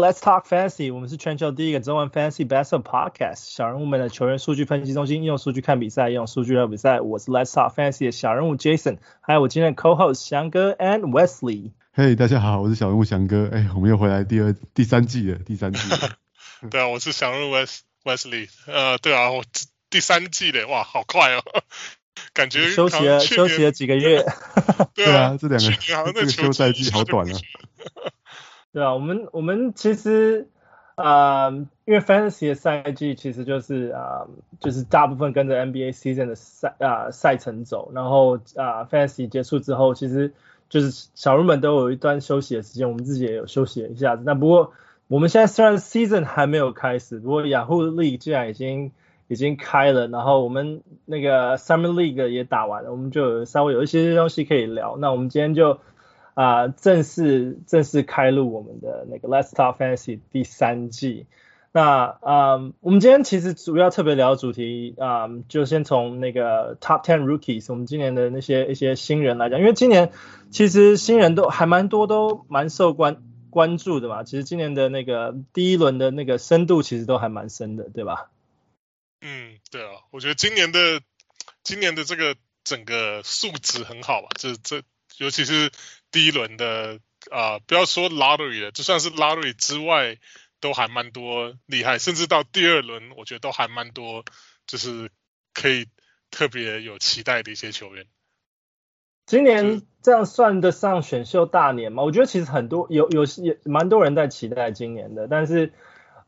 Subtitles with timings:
[0.00, 0.94] Let's talk fantasy。
[0.94, 3.54] 我们是全球第一个中文 fantasy basketball podcast。
[3.54, 7.02] 小人物们的球员数据分析中心，用数据看比赛，用数据聊比赛。
[7.02, 11.72] 我是 Let's talk fantasy 的小人物 Jason，还有我今天的 co-host 翔哥 and Wesley。
[11.94, 13.50] Hey，大家好，我是小人物翔哥。
[13.52, 15.80] 哎，我们又回来第二、第三季了，第三季。
[16.70, 18.48] 对啊，我是小人物 Wes Wesley。
[18.66, 19.44] 呃，对啊，我
[19.90, 21.42] 第三季嘞，哇，好快哦，
[22.32, 24.24] 感觉休息了休息了几个月。
[24.96, 27.38] 对啊，这两个这个休赛季好短啊。
[28.72, 30.46] 对啊，我们我们其实
[30.94, 31.50] 啊、呃，
[31.86, 34.28] 因为 Fantasy 的赛季其实就是啊、呃，
[34.60, 40.32] 就是大部分跟着 NBA season 的赛啊、呃、赛程走，然后啊、呃、Fantasy 结束之后，其实
[40.68, 44.22] 就是小人物们都有一段休息的时间，我们自己也有休息了一下子。
[44.24, 44.72] 那不过
[45.08, 48.92] 我们现在虽然 season 还没有开始，不过 Yahoo League 既然已经
[49.26, 54.96] 已经开了，然后我们那个 Summer League 也打完了，我们就稍微有一些东西可以聊。
[54.96, 55.80] 那我们今天就。
[56.34, 61.26] 啊、正式正式开录我们的那个 Let's Talk Fantasy 第三季。
[61.72, 70.10] 那啊、我们今天其实主要特别聊主题啊、就先从那个 Top Ten Rookies，我们今年的那些一些新人来讲，因为今年
[70.50, 74.24] 其实新人都还蛮多，都蛮受关关注的嘛。
[74.24, 78.30] 其实今年的那个第一轮的那个深度其实都还蛮深的，对吧？
[79.20, 81.00] 嗯，对啊，我觉得今年的
[81.62, 82.34] 今年的这个
[82.64, 84.82] 整个素质很好吧，这这
[85.18, 85.70] 尤其是。
[86.10, 90.18] 第一轮的啊、呃，不要说 lottery 了，就算是 lottery 之外，
[90.60, 94.24] 都还蛮多厉害，甚至到第二轮，我觉得都还蛮多，
[94.66, 95.10] 就是
[95.54, 95.86] 可以
[96.30, 98.06] 特别有期待的一些球员。
[99.26, 102.02] 今年这样算得上选秀大年吗？
[102.02, 105.72] 我觉得其实很多有有也蛮多人在期待今年的，但是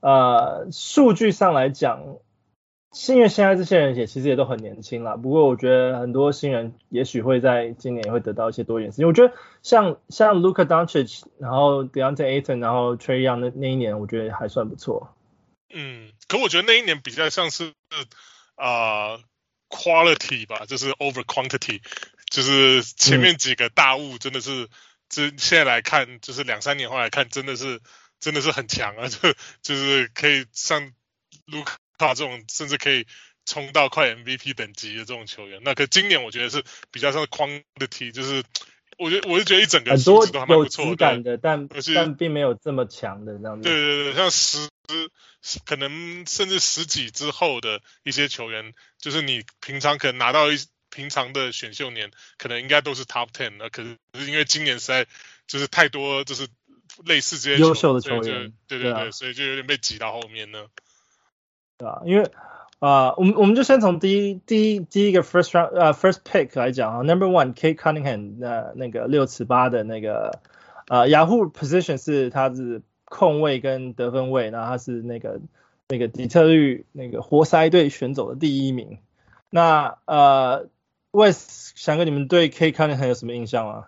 [0.00, 2.19] 呃，数据上来讲。
[3.08, 9.06] 因为现在这些人也其实也都很年轻啦，不过我觉得很多新人也许会在今年也会得到一些多一点时间。
[9.06, 15.16] 我觉得像像 Luka Doncic，然后 De'Anthony Ayton，然后 Trae Young 那那一年，我觉得还算不错。
[15.72, 17.72] 嗯，可我觉得那一年比较像是
[18.56, 19.20] 啊、呃、
[19.70, 21.80] quality 吧，就是 over quantity，
[22.30, 24.69] 就是前面几个大物真的是，
[25.09, 27.80] 这、嗯、现在来看，就是两三年后来看，真的是
[28.20, 29.32] 真的是很强啊， 就
[29.62, 30.92] 就是可以上
[31.50, 31.72] Luka。
[31.72, 33.07] 他这种甚至可以
[33.45, 38.45] 冲到快 MVP 等级的这种球员，那可今年我觉得是比较像框的题，就是
[38.99, 43.69] 我觉得我就觉得一整个很多都还蛮不错的，有质感的，但但并没有这么强的这样子。
[43.69, 44.69] 对对对，像十
[45.65, 50.59] 可能甚至十几之后的一些球员，就是你平常可能拿到一
[50.95, 53.97] 平常的选秀年，可能应该都是 Top Ten 那，可是
[54.27, 55.07] 因为今年实在
[55.49, 56.47] 就是太多就是
[57.05, 60.67] 类似这些优秀的球员，对对对，对啊，所以就有点被挤到后面呢。
[61.82, 62.03] 对吧？
[62.04, 62.31] 因为
[62.78, 70.41] 啊、我们我们就先从第一第一第一个 first round 呃 first pick 来讲啊，number one Cade Cunningham 那那个六尺八的那个
[70.88, 75.41] 呃 Yahoo position 是他是控卫跟得分卫，然后他是那个
[75.88, 78.98] 那个底特律那个活塞队选走的第一名。
[79.48, 80.66] 那呃
[81.12, 83.84] ，Wes 翔哥，你们对 Cade Cunningham 有什么印象吗？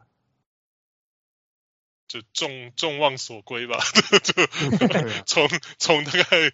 [2.09, 3.79] 就众众望所归吧，
[4.23, 4.47] 就
[5.27, 5.49] 从
[5.79, 6.53] 从大概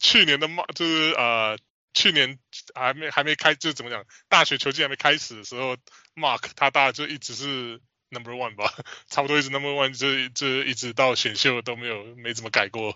[0.00, 1.58] 去年的嘛，就是呃
[1.94, 2.38] 去年
[2.74, 5.76] 还没还没开，就怎么讲，大学球季还没开始的时候
[6.14, 8.72] ，Mark 他大就一直是 Number One 吧，
[9.10, 12.94] 差不多一直 Number One，就就一直到选秀都没有没怎么改过。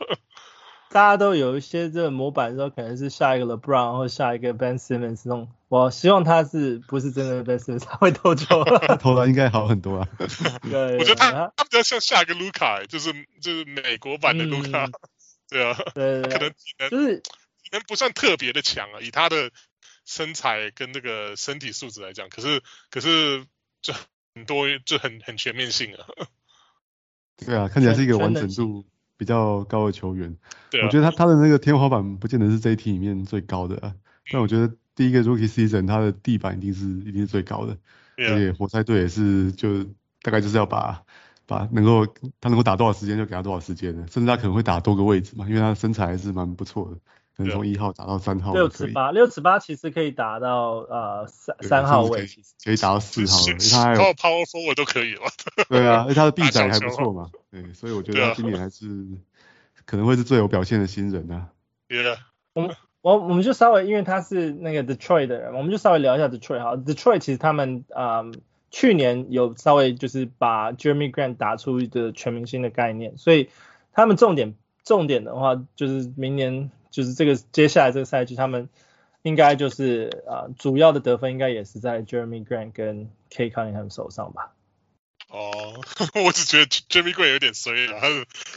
[0.92, 5.48] 大家都有一些这个模板的时候，可能是下一个 LeBron 或下一个 Ben Simmons 那种。
[5.69, 8.62] 我希望他是不是真的 Ben Simmons，他会投球，
[9.00, 10.08] 投篮应该好很多啊。
[10.70, 14.92] 对， 我觉得他他比较像下一个 Luka，就是就是美国版的 Luka，嗯。
[15.48, 19.50] 对啊，对，对，对，可能体能就是体能不算特别的强啊，以他的
[20.06, 23.44] 身材跟那个身体素质来讲，可是可是
[23.82, 23.92] 就
[24.34, 26.06] 很多就很很全面性啊。
[27.36, 28.86] 对啊，看起来是一个完整度。
[29.16, 30.36] 比较高的球员，
[30.70, 33.94] 对啊，我觉得他他的那个天花板不见得是这一题里面最高的啊，
[34.32, 37.76] 但我觉得第一个 Rookie Season 他的地板一定是一定是最高的，
[38.16, 39.84] 而且活塞队也是就
[40.22, 41.03] 大概就是要把
[41.47, 42.06] 把能够
[42.41, 47.00] 他能够打多少时间就给他多少时间的，甚至他可能会打多个位置嘛，因为他的身材还是蛮不错的，可
[47.42, 52.27] 能从一号打到三号，六尺八六尺八其实可以打到呃三三号位，
[52.65, 55.22] 可以打到四号，因为他还有 Power Forward 都可以了，
[55.68, 57.30] 对啊，因为他的臂展还不错嘛。
[57.50, 58.86] 对，所以我觉得他今年还是
[59.84, 61.48] 可能会是最有表现的新人啊。
[61.89, 62.16] 对啊，
[62.54, 66.77] 我们我我们就稍微因为他是那个 Detroit 的人，我们就稍微聊一下 Detroit 哈。
[66.77, 68.34] Detroit 其实他们啊、嗯、
[68.71, 73.50] 去年有稍微就是把 Jeremy Grant 打出一个全明星的概念，所以
[73.92, 74.54] 他们重点
[74.84, 78.68] 重点的话就是明年就是这个接下来这个赛季，他们
[79.22, 84.53] 应该就是啊主要的得分应该也是在 Jeremy Grant 跟 Cade Cunningham 手上吧。
[85.28, 85.80] 哦，
[86.27, 88.09] 我只觉得 Jeremy Grant 有点衰啊，他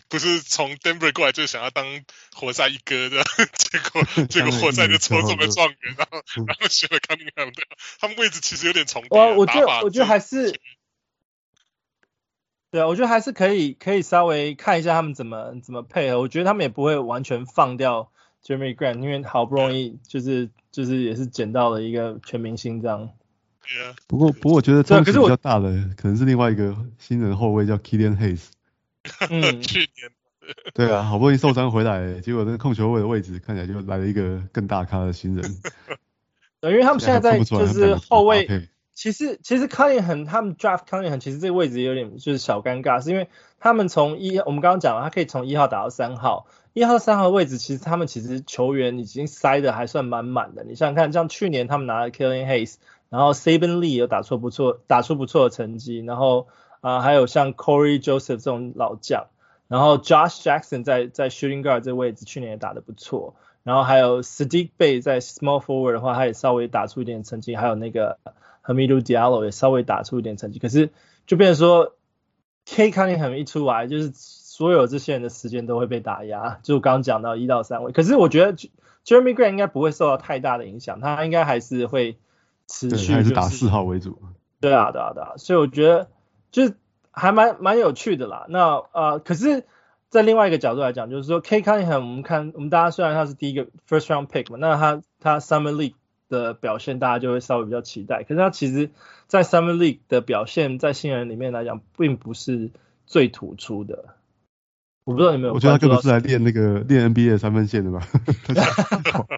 [0.09, 1.85] 不是从 Denver 过来就想要当
[2.33, 3.23] 活塞一哥的，
[3.55, 7.63] 结果 结果活塞就抽中了状元，然后然后选了 Cunningham 的，
[8.01, 9.17] 他们位置其实有点重叠。
[9.17, 10.59] 我我觉得我觉得还是，
[12.71, 18.11] 对啊，我觉得还是可以可以稍微看一下他们怎么怎么配合，我觉得他们也不会完全放掉
[18.45, 23.09] Jerami Grant，因为好不容易就是就是也是捡到了一个全明星这样。
[24.07, 28.49] 不过，不过我觉得这个比较大的可能是另外一个新人后卫叫 Killian Hayes。
[29.29, 29.89] 嗯， 去年。
[30.75, 35.43] 对啊，好不容易受伤回来，结果那个控球位的位置看起来就来了一个更大咖的新人。
[36.61, 43.27] 对，因为他们现在在就是后卫，其实其实 Cunningham 他们 draft Cunningham 其实这个位置有点就是小尴尬，是因为
[43.59, 46.45] 他们从一我们刚刚讲了，他可以从一号打到三号，
[46.75, 50.65] 一号三号位置其实他们其实球员已经塞的还算满满的。
[50.65, 52.75] 你想想看，像去年他们拿了 Killian Hayes。
[53.09, 55.99] 然后 Saben Lee 有打出不错，打出不错的成绩。
[55.99, 56.47] 然后
[56.81, 59.27] 啊、呃，还有像 Corey Joseph 这种老将。
[59.69, 63.35] 然后 Josh Jackson 在在 Shooting Guard 这位置去年也打得不错。
[63.63, 67.55] 然后还有 Saddiq Bey 在 Small Forward 的话，他也稍微打出一点成绩。
[67.55, 68.17] 还有那个
[68.65, 70.59] Hamidou Diallo 也稍微打出一点成绩。
[70.59, 70.89] 可是
[71.25, 71.93] 就变成说
[72.67, 74.11] ，Cade Cunningham 一出来，就是
[74.55, 76.59] 所有这些人的时间都会被打压。
[76.63, 77.91] 就刚刚讲到一到三位。
[77.91, 78.53] 可是我觉得
[79.05, 82.17] Jeremy Grant 应该不会受到太大的影响，他应该还是会。
[82.67, 84.17] 持续、就是、还是打四号为主。
[84.59, 86.07] 对啊，对啊，对啊，所以我觉得
[86.49, 86.73] 就是
[87.11, 88.47] 还蛮蛮有趣的啦。
[88.49, 89.65] 那呃，可是，
[90.09, 95.93] 在另外一个角度来讲，就是说，Cade Cunningham，我们看我们大家虽然他是第一个 first round pick 嘛，那他他 Summer League
[96.27, 98.23] 的表现大家就会稍微比较期待。
[98.23, 98.89] 可是他其实，
[99.27, 102.71] 在 Summer League 的表现，在新人里面来讲，并不是
[103.05, 104.05] 最突出的。
[105.05, 107.99] 我不知道你有没有，我觉得他根本是来练那个练 NBA 的三分线的吧。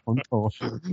[0.05, 0.49] 黄头。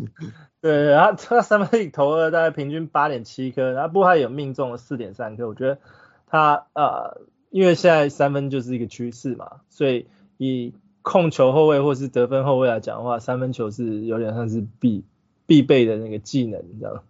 [0.60, 5.46] 对，然后他三分线投了大概平均八点七颗，然后不过他有命中了四点三颗。
[5.46, 5.78] 我觉得
[6.26, 15.04] 他呃，因为现在三分就是一个趋势嘛，所以以控球后卫或是得分后卫来讲的话，三分球是有点像是必
[15.46, 17.02] 必备的那个技能，你知道吗？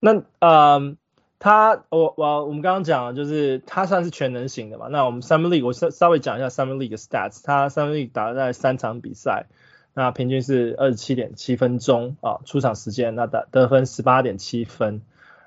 [0.00, 0.96] 那呃。
[1.38, 4.88] 他我我我们刚刚讲，就是他算是全能型的嘛。
[4.88, 7.42] 那我们 s u m m e League 我稍稍微讲一下 s u m m e League 的 stats。
[7.44, 9.46] 他 s u m m e League 打了在三场比赛，
[9.92, 15.02] 那平均是二十七点七分钟啊，出场时间那得得分十八点七分。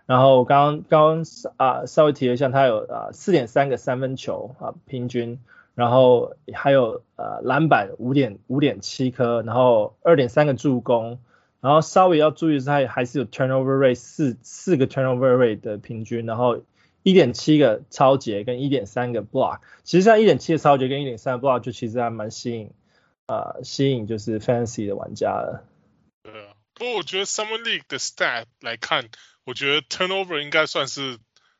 [0.05, 1.25] 然后刚刚刚
[1.57, 5.39] 啊稍微提了一下，他有啊四点三个三分球啊平均，
[5.75, 11.19] 然后还有呃篮板五点五点七颗，然后二点三个助攻。
[11.61, 16.63] 然后稍微要注意的是，他还是有 turnover rate 四四个 turnover rate 的平均，然后
[17.03, 19.59] 一点七个超节跟一点三个 block。
[19.83, 22.71] 其实像一点七个超节跟一点三 block 就其实还蛮吸引
[23.25, 25.63] 啊、呃，吸引就是 fancy 的玩家的。
[26.23, 29.09] 对啊，不过我觉得 Summer League 的 stat 来看，
[29.45, 31.17] 我觉得 turnover 应该算是。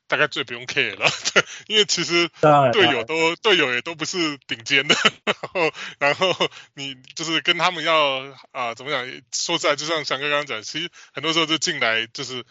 [0.10, 1.10] 大概最不用 care 了，
[1.70, 2.30] 因为其实
[2.74, 8.20] 队友都队友也都不是顶尖的， 然后然后你就是跟他们要
[8.52, 9.06] 啊、呃、怎么讲？
[9.32, 12.44] 说实在，就像翔哥刚刚讲，其实很多时候就进来就是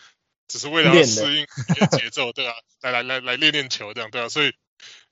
[0.47, 1.47] 只是为了要适应
[1.99, 4.53] 节奏，对啊，来来来来练练球这样，对啊，所以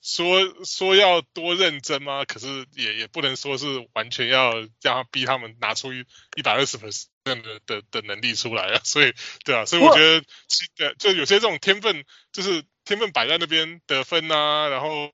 [0.07, 2.25] 说说要多认真吗？
[2.25, 6.05] 可是也也不能说是完全要让他逼他们拿出一
[6.37, 6.91] 一百二十分。
[7.27, 9.13] 这样的的的能力出来啊， 所以
[9.45, 15.13] 对啊，所以我觉得就有些这种天分，就是天分摆在那边得分啊，然后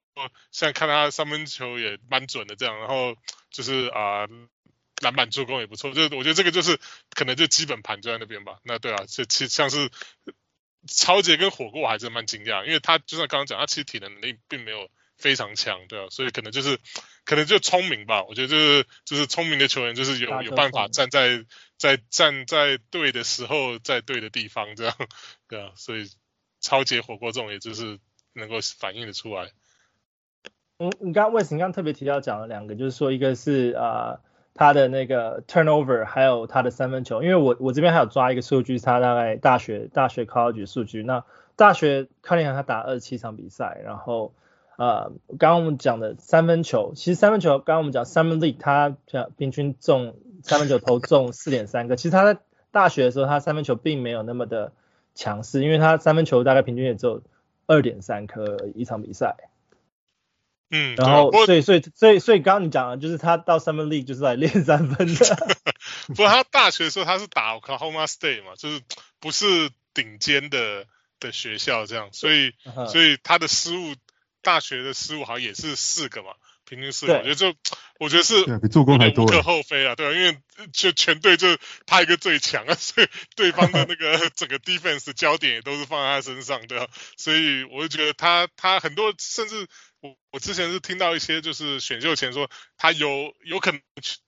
[0.51, 3.17] 像看他三分球也蛮准的这样，然后
[3.51, 4.27] 就是啊
[5.01, 6.79] 篮板助攻也不错，就我觉得这个就是
[7.15, 8.59] 可能就基本盘就在那边吧。
[8.63, 9.91] 那对啊，这其实像是
[10.87, 16.79] 抄截跟火锅我还是蛮惊讶，因为他就像刚刚讲，他其实体能能力并没有非常强，对啊，所以可能就是
[17.25, 18.25] 可能就聪明吧。
[18.25, 21.45] 我觉得就是就是聪明的球员就是有有办法站在。
[21.79, 24.95] 在站在对的时候，在对的地方，这样，
[25.49, 26.09] 对啊，所以
[26.61, 27.99] 抄截火锅这种，也就是
[28.35, 29.51] 能够反映的出来。
[30.79, 34.21] 嗯，你刚刚为什么刚刚特别提到讲了两个，就是说一个是啊、呃、
[34.55, 41.25] 他的那个 turnover，还有他的三分球，因为我我这边还有抓一个数据，是他大概大学大学 college 数据，那
[41.57, 44.33] 大学看一下他打二十七场比赛，然后。
[44.79, 48.97] 呃，刚刚我们讲的三分球，其实三分球，刚刚我们讲 Summer League，他
[49.37, 51.95] 平均中三分球投中四点三个。
[51.95, 52.41] 其实他在
[52.73, 54.73] 大学的时候，他三分球并没有那么的
[55.15, 57.23] 强势，因为他三分球大概平均也只有
[57.67, 59.37] 二点三颗一场比赛。
[60.73, 65.37] 嗯，然后所以所以所以所以刚刚你讲的就是他到 Summer League 就是来练三分的。
[66.09, 68.81] 不过他大学的时候他是打 Oklahoma State 嘛，就是
[69.21, 70.87] 不是顶尖的
[71.21, 72.55] 的学校这样，所以
[72.91, 73.95] 所以他的失误。
[74.45, 76.31] 大学的失误好像也是四个嘛，
[76.65, 77.55] 平均四个，我觉得就
[78.01, 80.37] 我觉得是比助攻还多，无可厚非啊，对啊，因为
[80.73, 81.47] 就全队就
[81.87, 89.69] 他一个最强啊， 所以对方的那个 整个 defense 焦点也都是放在他身上，对啊，所以我就觉得他他很多甚至
[90.03, 93.81] 我我之前是听到一些就是选秀前说他有有可能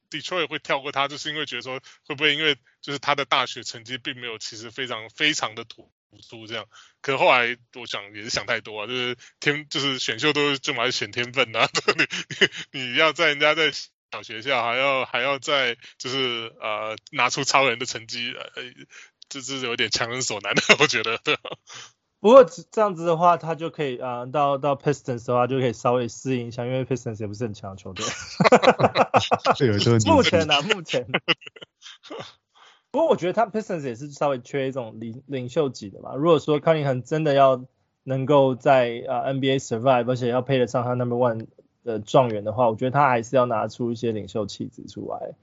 [0.08, 5.90] Detroit 会跳过他，就是因为觉得说会不会因为就是他的大学成绩并没有其实非常非常的突
[6.28, 6.64] 出这样，
[7.02, 11.68] 可后来我想也是想太多啊，就是天就是选秀都就嘛是选天分啊，
[12.70, 13.72] 你你要在人家在
[14.12, 18.62] 小学校还要还要在就是呃拿出超人的成绩，呃
[19.28, 21.18] 这是有点强人所难的， 我觉得。
[21.18, 21.36] 对
[22.24, 28.02] 不过这样子的话，他就可以啊、呃、到到 Pistons 的话就可以稍微适应一下，因为 Pistons 也不是很强的球队。
[30.06, 31.06] 目前呢、啊，目前。
[32.90, 36.14] 不过我觉得他 Pistons 也是稍微缺一种领领袖级的吧。
[36.14, 37.62] 如果说 Cunningham 真的要
[38.04, 41.48] 能够在啊 NBA survive，而且要配得上他 Number One
[41.84, 45.34] 的状元的话，我觉得他还是要拿出一些领袖气质出来。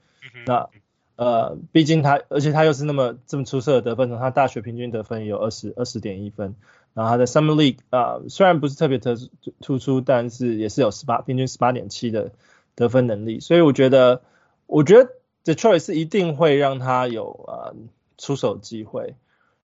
[0.46, 0.68] 那
[1.16, 6.54] 呃，毕竟他，而且他又是那么这么出色的得分，他大学平均得分有二十二十点一分，
[6.94, 9.16] 然后他在 Summer League 啊、呃，虽然不是特别特
[9.60, 12.32] 突出，但是也是有十八平均十八点七的
[12.74, 14.22] 得分能力，所以我觉得，
[14.66, 15.10] 我觉得。
[15.44, 17.74] Detroit 是一定会让他有呃
[18.16, 19.16] 出手机会，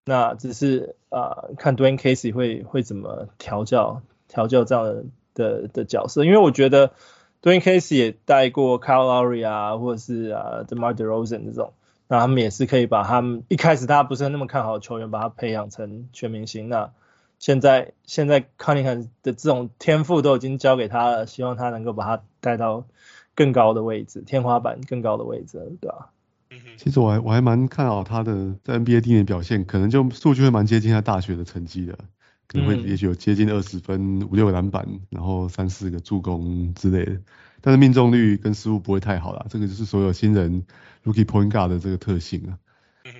[0.03, 6.91] 那只是呃看 Dwayne Casey 会会怎么调教调教这样的的的角色，因为我觉得
[7.41, 11.73] Dwane Casey 也带过 Kyle Lowry 啊，或者是啊 DeMar DeRozan 这种，
[12.07, 16.69] 那他们也是可以把他们一开始大家不是那么看好的球员，把他培养成全明星。
[16.69, 16.91] 那
[17.39, 22.85] 现在现在 Cunningham 的这种天赋都已经交给他了，希望他能够把他带到。
[23.35, 26.09] 更高的位置，天花板更高的位置，对吧？
[26.75, 31.97] 其实我还我还蛮看好他的在 NBA 第一年表现，可能就数据会蛮接近他大学的成绩的，
[32.49, 37.21] 可能会也许有接近二十分、五六个篮板，然后三四个助攻之类的。
[37.61, 40.63] 但是命中率跟失误不会太好啦，这个就是所有新人
[41.03, 42.57] Rookie Point Guard 的这个特性啊。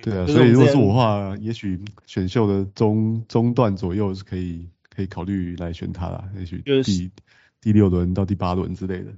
[0.02, 7.10] 对啊，所以如果是我的话，也许选秀的中中段左右是可以可以考虑来选他啦，也许第、就是、
[7.60, 9.12] 第六轮到第八轮之类的。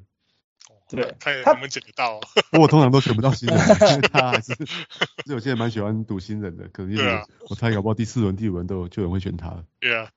[0.96, 2.20] 对，看他们捡得到。
[2.50, 4.86] 不过我通常都选不到新人，因 为 他还是，是
[5.32, 9.64] 有些人蛮喜欢赌新人的，可能因为我猜搞不好第四轮、第五轮都有就有人会选他。
[9.80, 10.10] 对啊。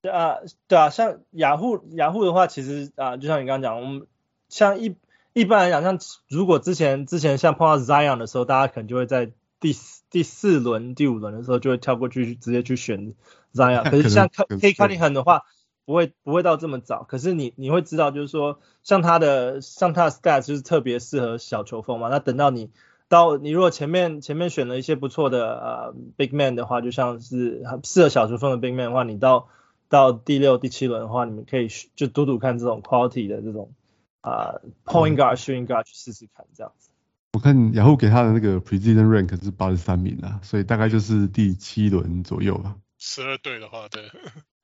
[0.00, 0.36] 对啊，
[0.68, 4.06] 对啊，像雅虎雅虎的话，其实啊，就像你刚刚讲，我们
[4.48, 4.96] 像一
[5.32, 9.76] 一般来讲，像如果之前之前像碰到 Zion 的时候，大家可能就会在第
[10.10, 13.14] 第四轮、第五轮的时候就会跳过去直接去选
[13.52, 15.42] Zion，可是像 Cade Cunningham 的话。
[15.88, 22.10] 不会不会到这么早，可是你你会知道，就是说像他的像他的 stats 就是特别适合小球风嘛。
[22.10, 22.70] 那等到你
[23.08, 29.48] 到你如果前面前面选了一些不错的呃 big man 的话，就像是适合小球风的 big man 的话，你到
[29.88, 33.72] 到第六第七轮的话，你们可以就赌赌看这种 quality 的这种
[34.20, 36.90] 啊、呃、point guard shooting guard 去试试看这样子。
[37.32, 42.76] 我看雅虎给他的那个 preseason rank 是八十三名啊，所以大概就是第七轮左右吧。
[42.98, 44.02] 十二队的话，对。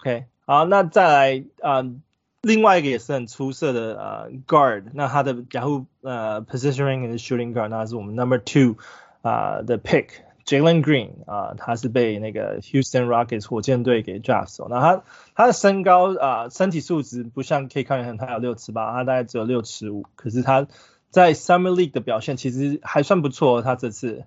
[0.05, 1.95] OK，好，那再来啊、呃，
[2.43, 8.77] 另外一个也是很出色的呃 guard，那他的 Yahoo 呃 positioning 的 shooting guard，那是我们 number two
[9.23, 10.09] 啊、呃、的 pick
[10.45, 20.67] Jalen Green 啊、呃，他是被那个 Houston Rockets 火箭队给 draft 走，那他他的身高啊、呃、身体素质不像可以看很他有六尺八，他大概只有六尺五，可是他
[21.09, 24.27] 在 Summer League 的表现其实还算不错，他这次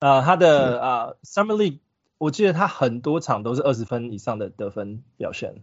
[0.00, 1.78] 啊、呃、他的啊、呃、Summer League。
[2.18, 5.62] 我记得他很多场都是二十分以上的得分表现。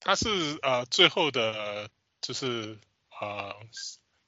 [0.00, 0.28] 他是
[0.62, 1.88] 呃最后的，
[2.20, 2.78] 就是
[3.20, 3.54] 呃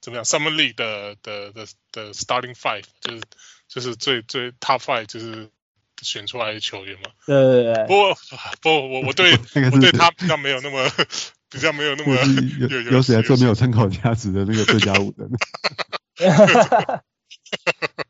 [0.01, 3.23] 怎么样，Summer League 的的的的 Starting Five，就是
[3.69, 5.51] 就是最最 Top Five，就是
[6.01, 7.11] 选出来的球员嘛。
[7.27, 7.87] 对对对。
[7.87, 8.17] 不过
[8.63, 10.89] 不，我 我对我对他比较没有那么
[11.51, 12.15] 比较没有那么
[12.59, 15.31] 有有有谁来做没有参考价值的那个最佳五人。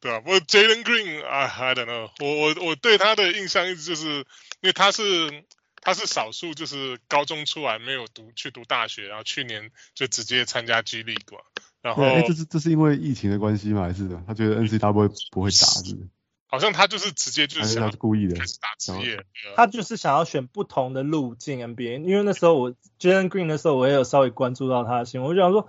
[0.00, 4.18] 对啊，不过 Jalen Green 啊，I don't know，我我我对他的印象一直就是，
[4.60, 5.44] 因为他是
[5.80, 11.40] 他是少数就是高中出来没有读去读大学，然后去年就直接参加 G League 嘛，
[11.80, 13.82] 然后哎，这是这是因为疫情的关系吗？
[13.82, 14.92] 还是他觉得 NCAA
[15.30, 16.08] 不会打是不是？
[16.48, 19.24] 好像他就是直接就是想他是故意的开始打职业，
[19.56, 25.68] 他就是想要选不同的路径 NBA，因为那时候我 Jalen Green 的时候我也有稍微关注到他的新闻，我就想说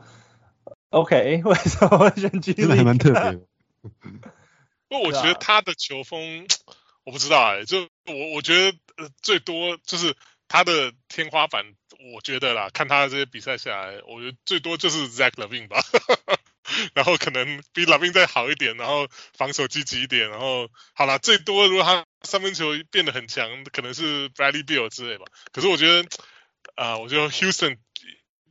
[0.91, 2.57] ，OK，为什么会选 G League？
[2.57, 3.41] 真的还蛮特别的。
[4.89, 6.46] 不过我觉得他的球风，啊、
[7.03, 10.15] 我不知道哎、欸，就我我觉得呃最多就是
[10.48, 11.65] 他的天花板，
[12.13, 15.81] 我觉得啦，看他的这些比赛下来，我觉得最多就是 Zach Levine 吧，
[16.96, 25.25] 然后可能比 LaVine 再好一点，然后防守积极一点，然后好啦，最多如果他三分球变得很强，可能是 Bradley Beal 之类吧。
[25.51, 26.01] 可是我觉得
[26.75, 27.77] 啊、呃，我觉得 Houston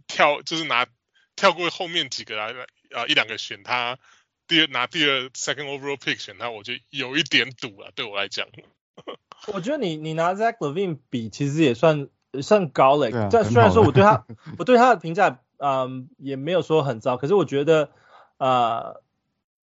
[0.07, 0.87] 跳，就是拿
[1.35, 2.55] 跳过后面几个来
[2.95, 3.99] 啊一两个选他，
[4.49, 8.47] 第二拿第二 second overall pick 选他，我就有一点赌了，对我来讲。
[9.53, 12.09] 我觉得你你拿 Zach Levine 比，其实也算
[12.43, 13.11] 算高了。
[13.31, 14.25] 但虽然说我对他
[14.59, 17.91] 我对他的评价，嗯，也没有说很糟，可是我觉得，
[18.39, 19.03] 呃，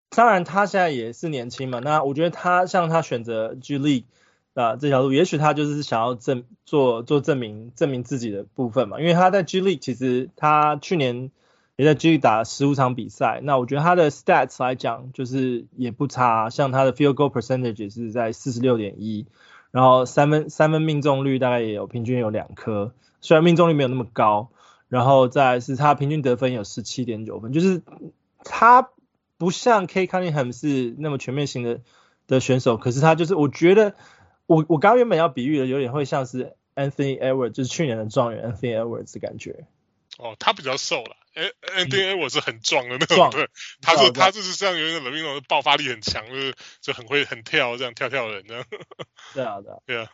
[0.10, 1.80] 当然他现在也是年轻嘛。
[1.80, 4.06] 那我觉得他像他选择 G League
[4.54, 9.00] 啊这条路，也许他就是想要证做做证明证明自己的部分嘛。
[9.00, 11.32] 因为他在 G League 其实他去年
[11.78, 19.26] 也在继续打十五场比赛，那我觉得他的 stats 来讲就是也不差，像他的 field goal percentage 是在四十六点一。
[19.70, 24.50] 然后三分三分命中率大概也有平均有两颗，虽然命中率没有那么高，
[24.88, 27.84] 然后再是他平均得分有十七点九分，就是
[28.44, 28.90] 他
[29.38, 31.82] 不像 K Cunningham 是那么全面型的
[32.28, 33.94] 的选手，可是他就是我觉得
[34.48, 39.66] 我我刚原本要比喻的有点会像是 Anthony Edwards，就是去年的状元 Anthony Edwards 的感觉。
[40.18, 41.18] 哦，他比较瘦了。
[41.38, 43.48] 哎，Anthony Edwards 是很壮的那种，对，
[43.80, 48.66] 他是他就是像有点 LaVine 那种爆发力很强，就是就很会很跳这样跳跳人这样。
[49.36, 50.10] 对啊，对啊，对啊。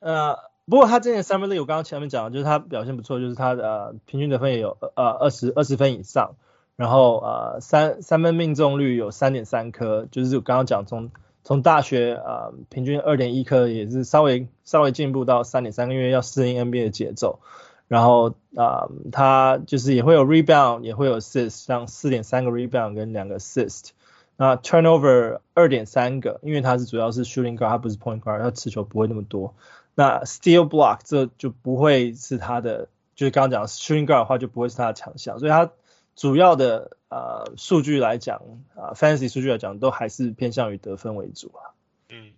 [0.00, 6.36] 呃，不过他今年 Summer League 我刚刚前面讲的就是他表现不错，就是他的、呃、平均得分也有呃二十二十分以上，
[6.76, 11.10] 然后呃三三分命中率有三点三颗，就是我刚刚讲从
[11.44, 17.40] 从大学呃平均二点一颗也是稍微稍微进步到三点三个，因为要适应 NBA 的节奏。
[17.88, 23.90] 然后啊、呃，他就是也会有 rebound，也会有 assist，像四点三个 rebound 跟两个 assist。
[24.36, 29.54] 那 turnover 二点三个，因为他是主要是 shooting guard，他不是 point guard，他持球不会那么多。
[29.94, 35.70] 那 steal block 这就不会是他的，就是刚刚讲 shooting guard 的话就不会是他的强项，所以他
[36.14, 38.42] 主要的呃数据来讲
[38.74, 41.72] 啊、呃、fantasy 数据来讲都还是偏向于得分为主啊。
[42.10, 42.32] 嗯，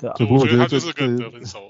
[0.00, 0.14] 对啊。
[0.18, 1.60] 不过我觉得他就是个得分手。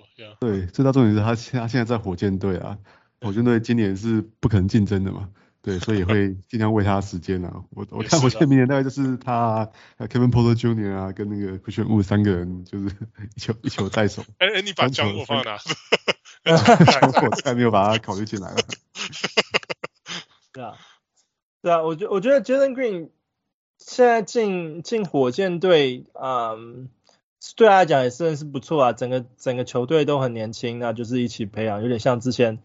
[0.40, 2.78] 对，最大重点是他现他现在在火箭队啊，
[3.22, 5.28] 火箭队今年是不可能竞争的嘛，
[5.62, 7.64] 对，所以也会 尽量为他时间啊。
[7.70, 10.92] 我我看火箭明年大概就是他 Kevin Porter Jr.
[10.92, 12.86] 啊，跟那个 Christian Wood 三个人就是
[13.36, 14.22] 一球一球在手。
[14.38, 15.58] 哎哎，你把江沃放哪？
[16.44, 18.56] 我还没有把他考虑进来了。
[20.52, 20.74] 对啊，
[21.62, 23.10] 对啊，我觉我觉得 Jalen Green
[23.78, 26.88] 现在进进火箭队，嗯。
[27.56, 32.60] 对他来讲也算是不错啊，整个整个球队都很年轻，那就是一起培养，有点像之前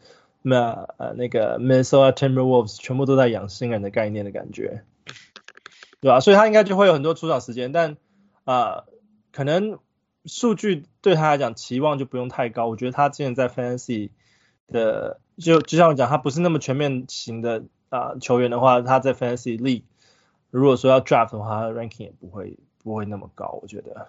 [0.47, 4.83] 那呃那个 Minnesota Timberwolves 全部都在养新人的概念的感觉，
[5.99, 6.21] 对吧？
[6.21, 7.97] 所以他应该就会有很多出场时间，但
[8.45, 8.85] 啊、呃、
[9.33, 9.79] 可能
[10.25, 12.67] 数据对他来讲期望就不用太高。
[12.67, 14.11] 我觉得他之前在 Fantasy
[14.67, 19.83] 的就就像我讲，他不是那么全面型的啊、球员的话，他在 Fantasy League
[20.49, 24.07] 如果说要 Draft 的话，他的 Ranking 也不会不会那么高，我觉得。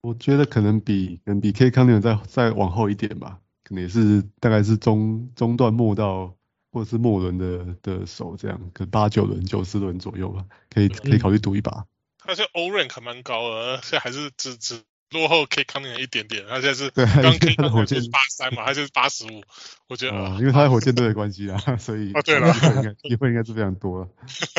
[0.00, 6.36] 我觉得可能比可能比 K 康宁再再往后一点吧，可能也是大概是中中段末到
[6.70, 11.86] 或者是末轮的的手这样，可能八九轮九十轮左右吧，可以可以考虑赌一把。
[12.18, 19.42] 他现在 O rank 蛮高的，现在还是只只落后 Cade Cunningham 一点点，他现在是刚 Cade Cunningham 是八三嘛，他现在八十五，
[19.88, 24.08] 我觉得、呃、因为他在火箭队的关系啊，所以啊对了，机会应该机会应该是非常多了，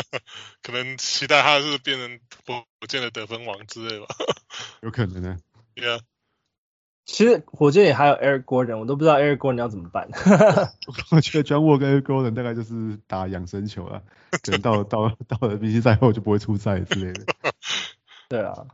[0.63, 4.05] 可能期待他是变成火箭的得分王之类吧。
[4.81, 5.37] 有可能呢。
[5.75, 5.99] Yeah.
[7.05, 10.09] 其实火箭也还有 Eric Gordon，我都不知道 Eric Gordon 要怎么办。
[11.11, 14.01] 我觉得 John Wall 跟 Eric Gordon 大概就是打养生球了，
[14.43, 17.25] 可能到到到了明星赛后就不会出赛之类的。
[18.27, 18.65] 对啊。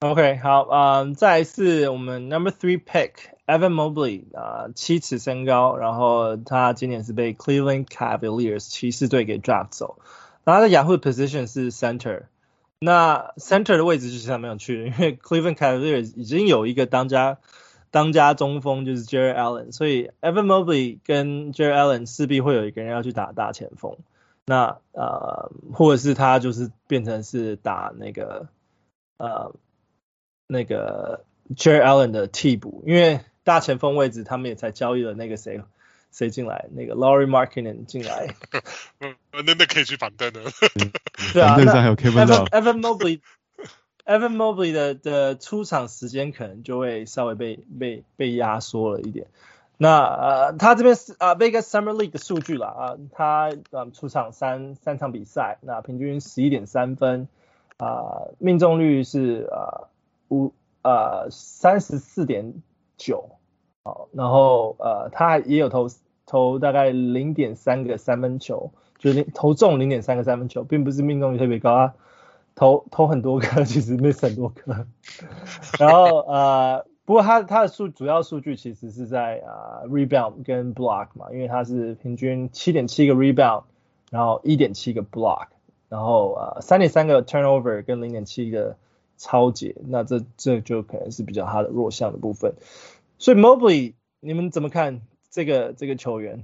[0.00, 3.12] OK，好，嗯、um,，再来是我们 Number Three Pick
[3.46, 9.98] Evan Mobley 啊、呃，七尺身高，然后他今年是被 Cleveland Cavaliers 骑士队给 draft 走，
[10.44, 12.24] 然后他的 Yahoo position 是 Center。
[12.78, 17.38] 那 center 的位置就是他没有去，因为 Cleveland Cavaliers 已经有一个当家
[17.90, 23.96] 当家中锋就是 Jerry Allen，所以 Evan Mobley 跟 Jerry Allen 势必会有一个人要去打大前锋。
[24.46, 28.48] 那呃，或者是他就是变成是打那个
[29.16, 29.54] 呃
[30.46, 31.24] 那个
[31.56, 35.62] Jerry Allen 的替补，因为大前锋位置他们也才交易了那个谁。
[36.16, 36.66] 谁进来？
[36.70, 38.36] 那个 Lauri Markkanen 进来，
[39.44, 40.40] 那那可以去板凳的。
[41.32, 49.26] 对啊，板凳上还有 Kevin Evan Mobley，Evan Mobley 的的出场时间可能就会稍微被被被压缩了一点。
[49.76, 57.28] 那呃，他这边是啊，Vegas Summer League 的数据了啊，他呃出场三三场比赛，那平均十一点三分
[57.78, 59.88] 啊，命中率是啊
[60.28, 62.54] 五呃三十四点
[62.96, 63.38] 九，
[63.82, 65.88] 好，然后呃他也有投。
[66.26, 71.94] 投大概零点三个三分球，就是投中零点三个三分球，并不是命中率特别高啊，
[72.54, 74.86] 投投很多个，其实 miss 很多个。
[75.78, 83.64] 然后呃不过他他的数主要数据其实是在啊、rebound 跟 block 嘛，因为他是平均七点七个 rebound，
[84.10, 85.48] 然后一点七个 block，
[85.90, 88.78] 然后啊三点三个 turnover 跟零点七个
[89.18, 92.54] 超解，那这这就可能是比较他的弱项的部分。
[93.18, 96.42] 所以 Mobley 你们怎么看这个这个球员？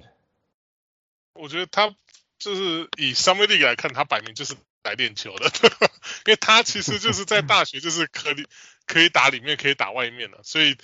[1.40, 1.94] 我觉得他
[2.40, 5.46] 就是以 Summer League 来看，他摆明就是来练球的，
[6.26, 8.44] 因为他其实就是在大学就是可以。
[8.86, 10.76] 可以打里面，可以打外面的，所以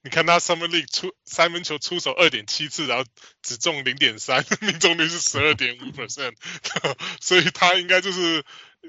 [0.00, 3.04] 你看他 Summer League 出三分球出手二点七次，然后
[3.42, 6.32] 只中零点三， 命中率是十二点五 percent，
[7.20, 8.42] 所以他应该就是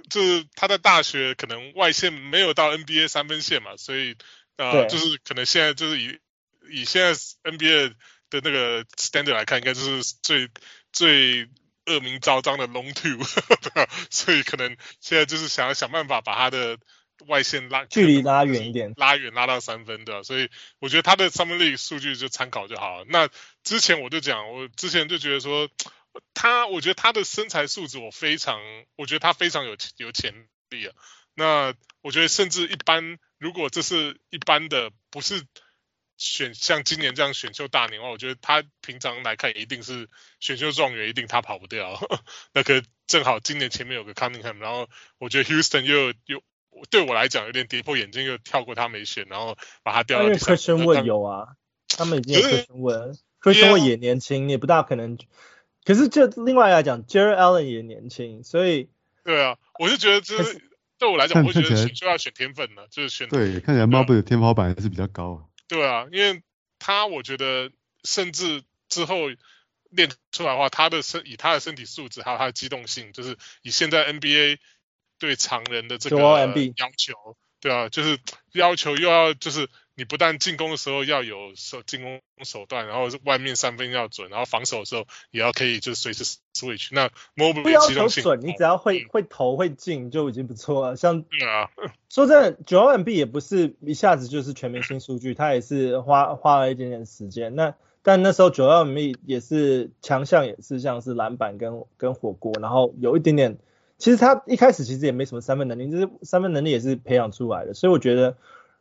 [0.10, 4.16] 就是他在大学可能外线没有到 NBA 三分线嘛，所以
[4.56, 6.18] 呃就是可能现在就是以
[6.72, 7.14] 以现在
[7.52, 7.94] NBA
[8.30, 10.50] 的那个 standard 来看，应该就是最
[10.94, 11.50] 最
[11.86, 13.24] 恶名昭彰的 long two，
[14.10, 16.78] 所以可能现在就是想要想办法把他的。
[17.28, 20.24] 外线拉距离拉远一点，拉远拉到三分，对吧？
[20.24, 23.06] 所以我觉得他的 Summer League 数据就参考就好了。
[23.10, 23.30] 那
[23.64, 25.70] 之前我就讲，我之前就觉得说
[26.34, 28.60] 他，我觉得他的身材素质我非常，
[28.96, 30.34] 我觉得他非常有有潜
[30.72, 30.96] 力啊。
[31.36, 35.44] 那我觉得甚至一般，如果这是一般的，不是
[36.22, 40.08] 选像今年这样选秀大年的话，我觉得他平常来看一定是
[40.40, 42.00] 选秀状元，一定他跑不掉。
[42.54, 46.44] 那可正好今年前面有个 Cunningham，然后我觉得 Houston 又又。
[46.90, 50.56] 对我来讲有点跌破眼镜，又跳过他没选，然后把他调到第三。
[50.56, 51.50] Christian Wood 有啊，
[51.90, 55.18] 他们已经有 Christian Wood，Christian Wood 也年轻，也不大可能。
[55.84, 58.90] 可是就另外来讲，Jarrett Allen 也年轻，所以
[59.26, 60.62] 对啊，我是觉得就是
[60.98, 65.51] 对我来讲，我会觉得选就要选天分了，就是选对，看起来 Mobley 的天花板还是比较高。
[65.72, 66.44] 对啊，因为
[66.80, 67.72] 他我觉得
[68.04, 69.30] 甚至之后
[69.90, 74.58] 练出来的话，他的身以他的身体素质还有他的机动性，就是以现在 NBA。
[75.22, 78.18] 对常人的这个要求，对啊，就是
[78.54, 79.70] 要求又要就是
[80.02, 86.88] 你不但进攻的时候要有手进攻手段，然后外面三分要准，然后防守的时候也要可以就是随时 switch。
[86.92, 90.96] 那 Mobley 不要求准，你只要会、嗯、会投会进就已经不错了。
[90.96, 91.70] 像啊，
[92.10, 97.54] 说真的，Joel Embiid 也不是一下子就是全明星数据，他也是花花了一点点时间。
[97.54, 103.60] 那但那时候 Joel Embiid 也是强项，也是像是篮板跟跟火锅，然后有一点点。
[104.00, 107.76] 其实他一开始其实也没什么三分能力，就是三分能力也是培养出来的。
[107.76, 108.36] 所以我觉得，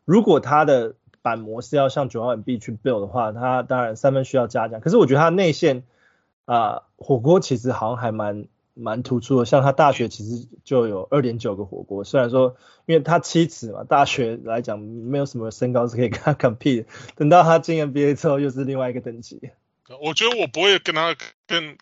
[0.06, 4.80] 如果他的板模是要像 Joel Embiid 去 build 的话，他当然三分需要加强。
[4.80, 5.85] 可是我觉得他内线
[6.44, 9.44] 啊、呃，火锅其实好像还蛮蛮突出的。
[9.44, 12.56] 像他大学其实就有二点九个火锅，虽然说
[12.87, 16.87] 因为他七尺嘛，大学来讲没有什么身高是可以跟他 compete。
[17.16, 19.50] 等到他进 NBA 之后，又是另外一个等级。
[20.00, 21.76] 我觉得我不会跟他跟。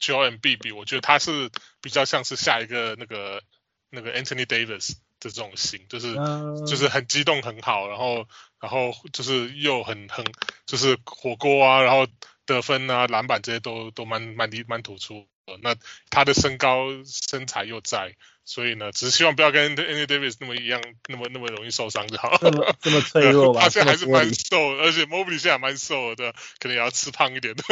[0.00, 1.48] Joel Embiid，我觉得他是
[1.80, 3.40] 比较像是下一个那个
[3.88, 6.66] 那个 Anthony Davis 的这种型，就是、uh...
[6.66, 8.26] 就是很激动很好，然后
[8.64, 10.24] 然后就是又很很
[10.64, 12.06] 就是火锅啊，然后
[12.46, 15.58] 得分啊、篮板这些都都蛮蛮蛮突出的。
[15.60, 15.76] 那
[16.08, 18.14] 他的身高身材又在，
[18.46, 22.38] 所以呢，只是希望不要跟 Anthony Davis 那么一样，那么那么容易受伤就好。
[22.38, 23.60] 这么这么脆弱吧？
[23.60, 27.62] 他现在还是蛮瘦，而且 Mobley 现在蛮瘦的，可能也要吃胖一点的。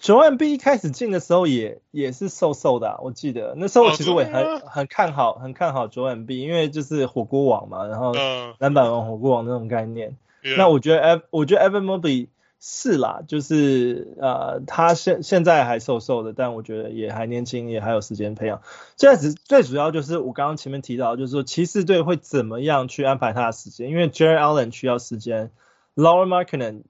[0.00, 8.12] Joel Embiid 一开始进的时候也也是瘦瘦的、啊，我记得那时候其实我也很、哦、很看好很看好 Joel Embiid，因为就是火锅王嘛，然后
[8.58, 10.18] 篮板王、火锅王那种概念。
[10.42, 12.28] 嗯、那我觉得 Ev 我觉得 Evan Mobley
[12.60, 18.60] 是啦，就是呃他现现在还瘦瘦的，但我觉得也还年轻，也还有时间培养。
[18.98, 25.50] 现在只最主要就是我刚刚前面提到，就是说骑士队会怎么样去安排他的时间，因为 Jarrett Allen 需要时间
[25.94, 26.82] ，Lauri Markkanen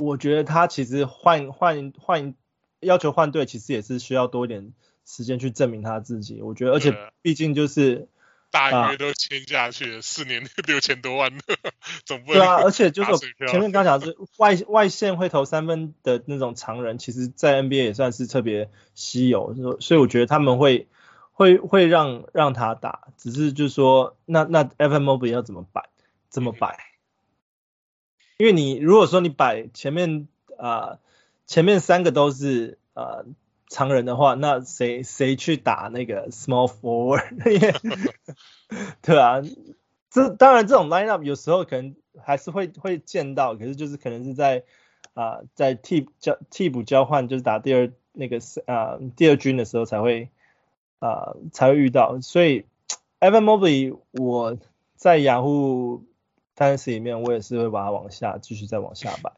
[0.00, 2.34] 我觉得他其实换换换。
[2.80, 4.72] 要求换队其实也是需要多一点
[5.04, 8.08] 时间去证明他自己，我觉得，而且毕竟就是
[8.50, 11.32] 大约都签下去了，四、啊、年六千多万，
[12.04, 20.86] 总不对啊，而且就是前面刚讲的是外外线会投三分的那种常人，其实在 NBA 也算是特别稀有，所以我觉得他们会
[21.32, 25.88] 会会让让他打，只是就是说那那 Evan Mobley 要怎么摆，
[26.28, 26.78] 怎么摆？
[28.36, 30.68] 因为你如果说你摆前面啊。
[30.68, 30.98] 呃
[31.48, 33.24] 前面三个都是呃
[33.70, 37.24] 常人的话，那谁谁去打那个 small forward？
[39.00, 39.40] 对啊，
[40.10, 44.64] 这当然这种 lineup 有时候可能还是会会见到，可是就是可能是在
[45.14, 50.28] 啊、呃、在替交替补交换，就是打第二那个啊、呃、第二军的时候才会
[50.98, 52.20] 啊、呃、才会遇到。
[52.20, 52.66] 所以
[53.20, 54.58] Evan Mobley 我
[54.96, 56.04] 在雅虎
[56.56, 59.32] Fantasy 里面，我也是会把它往下继续再往下摆，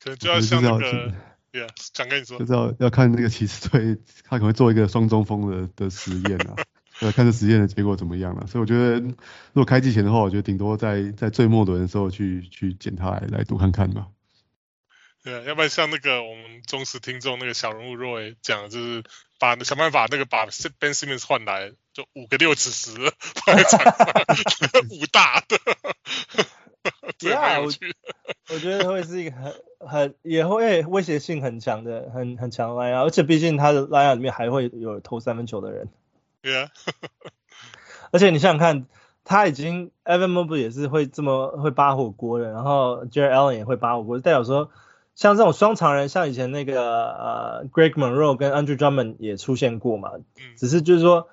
[0.00, 1.12] 可能就要像那个。
[1.52, 6.56] 对啊，想跟你说，就是要要看那个骑士队，他可能会做一个双中锋的的实验啊。
[7.02, 8.46] 要，看这实验的结果怎么样了。
[8.46, 9.14] 所以我觉得，如
[9.54, 14.06] 果开季前的话，我觉得顶多在在最末轮的时候去去捡它来来赌看看吧。
[15.24, 19.04] 对啊，要不然像那个我们忠实听众那个小人物 Roy 讲的，就是
[19.38, 20.46] 把想办法那个把
[20.80, 25.58] Ben Simmons 换来，就五个六尺十 放在场上， 五大的。
[27.20, 27.66] 对啊，我
[28.52, 35.88] 我觉得会是一个很很也会威胁性很强的很很强的 lineup，而且毕竟他的 lineup 里面还会有投三分球的人。
[36.42, 36.68] 对啊，
[38.10, 38.86] 而且你想想看，
[39.22, 44.72] 他已经 Evan Mobley 也是会这么会扒火锅的，然后 Jarrett Allen 也会扒火锅，代表说。
[45.14, 50.12] 像这种双常人，像以前那个呃，Greg Monroe 跟 Andrew Drummond 也出现过嘛。
[50.56, 51.28] 只是就是说，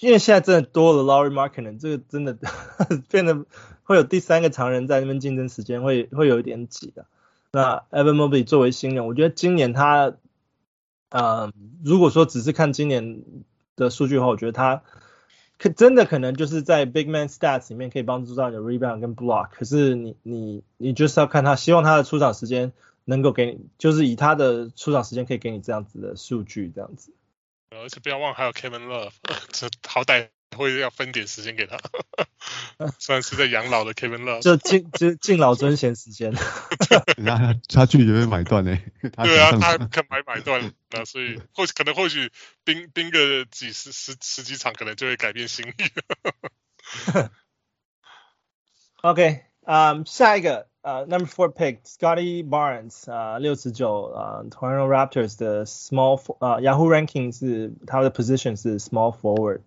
[0.00, 2.36] 因为现在真的多了 Laurie Markkanen，这个真的
[3.08, 3.46] 变得
[3.84, 7.06] 会有第三个常人在那边竞争时间会会有一点挤的。
[7.52, 10.14] 那 Evan Mobley 作为新人，我觉得今年他，
[11.10, 11.52] 呃，
[11.84, 13.22] 如果说只是看今年
[13.76, 14.82] 的数据的话，我觉得他
[15.56, 19.48] 可真的可能就是在 Big Man Stats 里面可以帮助到你的 Rebound 跟 Block。
[19.52, 22.72] 可是你你你就是要看他，希望他的出场时间。
[23.08, 27.14] 能够给你，就是以他的出场时间可以给你这样子的数据，这样子。
[27.70, 29.12] 而且不要忘还有 Kevin Love，
[29.50, 31.78] 这好歹会要分点时间给他。
[33.00, 36.34] 虽然是在养老的 Kevin Love，就敬就敬老尊贤时间。
[37.24, 38.78] 他他距离有点买断呢。
[39.00, 42.30] 对啊，他肯买买断，那所以或许可能或许
[42.64, 45.72] 冰冰个几十十十几场，可能就会改变心意。
[49.00, 50.67] OK，嗯、um,，下一个。
[50.87, 59.61] 呃、uh,，Number Four pick Scotty Barnes 啊、uh,，六十九啊，Toronto Raptors 的 Small 啊、uh,，Yahoo Ranking 是他的 position 是 Small Forward。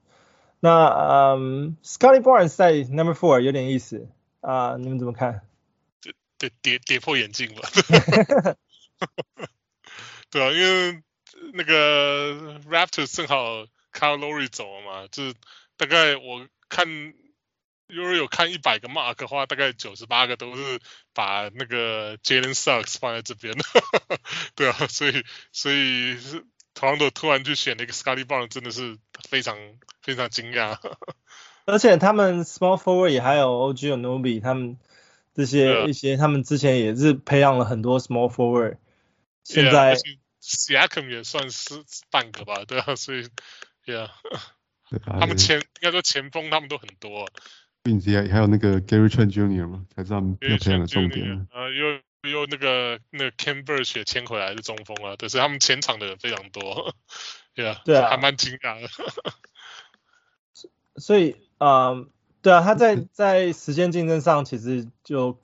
[0.60, 4.08] 那嗯、um,，Scotty Barnes 在 Number Four 有点意思
[4.40, 5.40] 啊，uh, 你们怎么看？
[6.02, 7.68] 跌跌跌跌破眼镜吧。
[10.30, 11.02] 对啊，因为
[11.54, 15.34] 那个 Raptors 正好 Kyle Lowry 走了嘛，就是
[15.76, 17.14] 大概我看。
[17.91, 20.79] 如果有看一百个 mark 的话，大概九十八个都是
[21.13, 23.53] 把那个 Jalen Suggs 放在这边。
[23.57, 23.63] 的，
[24.55, 28.97] 对啊，所以所以是 Toronto 突然就选了一个 Scotty Barnes，真的是
[29.29, 29.57] 非常
[30.01, 30.77] 非常惊讶。
[31.65, 34.79] 而且他们 Small Forward 也还有 OG Anunoby 他们
[35.35, 38.77] 这些一些，他们之前也是培养了很多 Small Forward，
[39.43, 39.95] 现在
[40.41, 43.27] Siakam 也算是半个吧，对啊，所以
[43.85, 44.09] ，Yeah，
[45.05, 47.29] 他们前应该说前锋他们都很多。
[47.83, 49.67] 并且还有那个 Gary Trent Jr.
[49.67, 51.47] 嘛，才是他们要培养的重点。
[51.51, 56.93] 呃，又又那个那个 Birch 也签回来的中锋啊，但是他们前场的人非常多，
[57.55, 58.87] yeah, 对啊，还蛮惊讶的。
[60.97, 62.07] 所以啊、呃，
[62.41, 65.39] 对啊，他在在时间竞争上其实就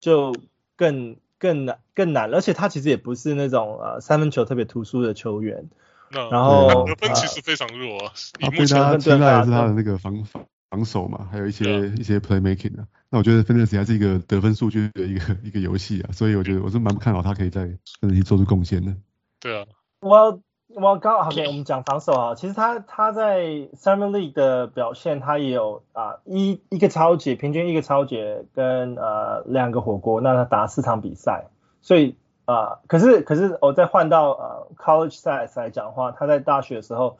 [0.00, 0.34] 就
[0.76, 5.70] 更更难更难，而且他其实也不是那种呃三分球特别突出的球员。
[6.10, 8.12] 然后得分其实非常弱，啊，
[8.50, 10.26] 目前他现在也是他的那个防
[10.70, 10.84] 防。
[10.84, 17.68] 守嘛，还有一些.一些 playmaking 啊，那我觉得 Fantasy 还是一个得分数据的一个一个游戏啊，所以我觉得我是蛮不看好他可以在
[18.00, 18.94] Fantasy 做出贡献的。
[19.40, 19.66] 对啊，
[20.00, 23.42] 我我刚好给我们讲防守啊，其实他他在
[23.76, 28.16] Summer League 的表现，他也有啊一一个超级，平均一个超级
[28.54, 31.48] 跟呃两个火锅，那他打四场比赛，
[31.82, 37.18] 所以啊、呃，可是可是我再换到呃 College size 来讲的话，他在大学的时候。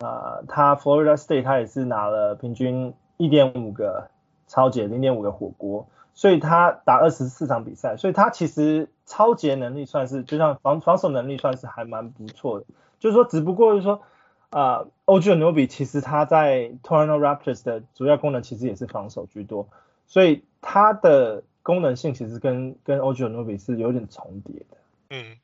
[0.00, 4.10] 啊、呃，他 Florida State 他也是拿了平均一点五个
[4.46, 12.66] 超级，零点五个火锅，所以他打二十四场比赛，所以他其实抄截能力算是，就像防防守能力算是还蛮不错的。
[12.98, 14.02] 就是说，只不过就是说，
[14.48, 19.68] 啊，OG Anunoby 其实他在 Toronto Raptors 的主要功能其实也是防守居多，
[20.06, 24.76] 所以他的功能性其实跟跟 OG Anunoby 是有点重叠的。
[25.10, 25.36] 嗯，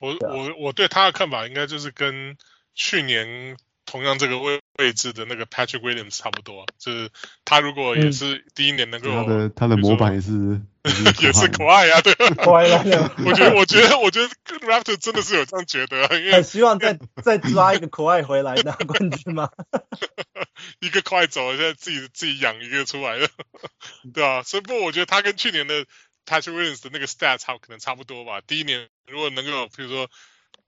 [0.00, 2.36] 我我我对他的看法应该就是跟。
[2.78, 7.10] 去年同样这个位位置的那个 Patrick Williams 差不多，就是
[7.44, 10.60] 他如果也是第一年能够、嗯、他的他的模板也是
[11.20, 14.28] 也是可爱啊，对，可爱啊， 我觉得我觉得我觉得
[14.60, 19.50] Raptor 真的是有这样觉得，因为很希望再 再抓一个可爱回来拿冠军吗？
[20.78, 23.28] 一个快走，现在自己自己养一个出来了，
[24.14, 25.84] 对啊，所以不过我觉得他跟去年的
[26.24, 28.40] Patrick Williams 的那个 stats 差可能差不多吧。
[28.46, 30.08] 第一年如果能够比如说。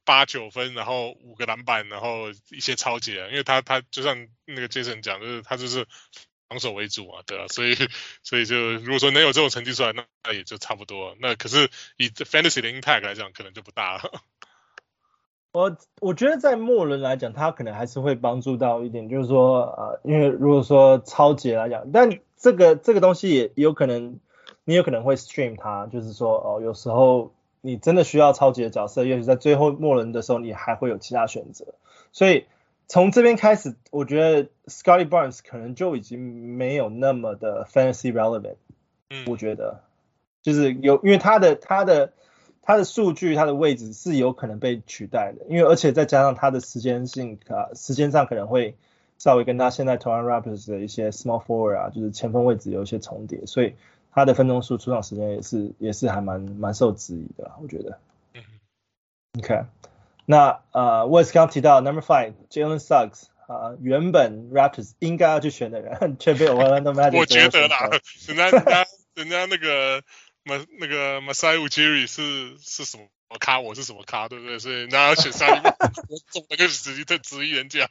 [0.05, 5.87] 八九分，然后五个篮板，然后一些超级，因为他他就像那个 Jason 讲，就是他就是
[6.49, 7.77] 防守为主啊，对啊，所以
[8.23, 11.15] 所以就如果说能有这种成绩出来，那那也就差不多。
[11.21, 14.11] 那可是以 Fantasy 的 Impact 来讲，可能就不大了。
[15.53, 24.19] 我我觉得在末轮来讲，他可能还是会帮助到一点，就是说呃，因为如果说超级来讲，但这个这个东西也有可能，
[24.65, 27.33] 你有可能会 stream 他，就是说哦，有时候。
[27.61, 31.67] 你真的需要超级的角色，也许在最后末轮的时候，你还会有其他选择。
[32.13, 32.47] 所以
[32.89, 36.19] 从这边开始，我觉得 Scottie Barnes 可能就已经
[36.57, 38.57] 没有那么的 fantasy relevant。
[39.11, 39.83] 嗯，我觉得
[40.43, 42.13] 就是有，因为他的他的
[42.63, 48.77] 他的数据，他的位置是有可能被取代的，因为而且再加上他的时间性啊，时间上可能会
[49.19, 53.75] 稍微跟他现在 Toronto Raptors 的一些 small forward 啊，就是前锋位置有一些重叠，所以
[54.13, 57.99] 他的分钟数出场时间也是也是还蛮蛮受质疑的，我觉得。
[58.35, 58.43] 嗯
[59.39, 59.65] ，OK。
[60.27, 67.91] 那呃，我也是刚刚提到 Number Five Jalen Suggs 啊，原本 Raptors 应该要去选的人， 却被 Orlando Magic 我觉得啦，
[68.29, 70.03] 人家人家人家那个
[70.45, 73.09] 马那个 Masai Ujiri 是是什么
[73.41, 74.59] 咖，我是什么咖，对不对？
[74.61, 75.63] 所以人家要选三，
[76.09, 77.89] 我总那个实际的质疑人家。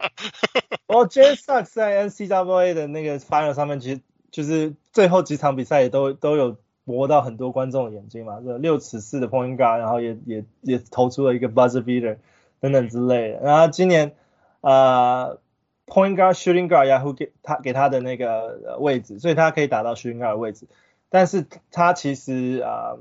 [0.88, 4.02] 哦，Jalen Suggs 在 NCAA 的那个 Final 上面，其实
[4.32, 6.58] 就是最后几场比赛也都都有。
[6.86, 12.18] 博到很多观众的眼睛嘛，这六尺四的 point guard，然后也也也投出了一个 buzzer beater
[12.60, 13.42] 等等之类的。
[13.42, 14.16] 然后今年
[14.62, 15.38] 呃
[15.86, 20.68] point guard shooting guard Yahoo 给他给他的那个位置，所以他可以打到 shooting guard 的位置。
[21.10, 22.98] 但是他其实啊、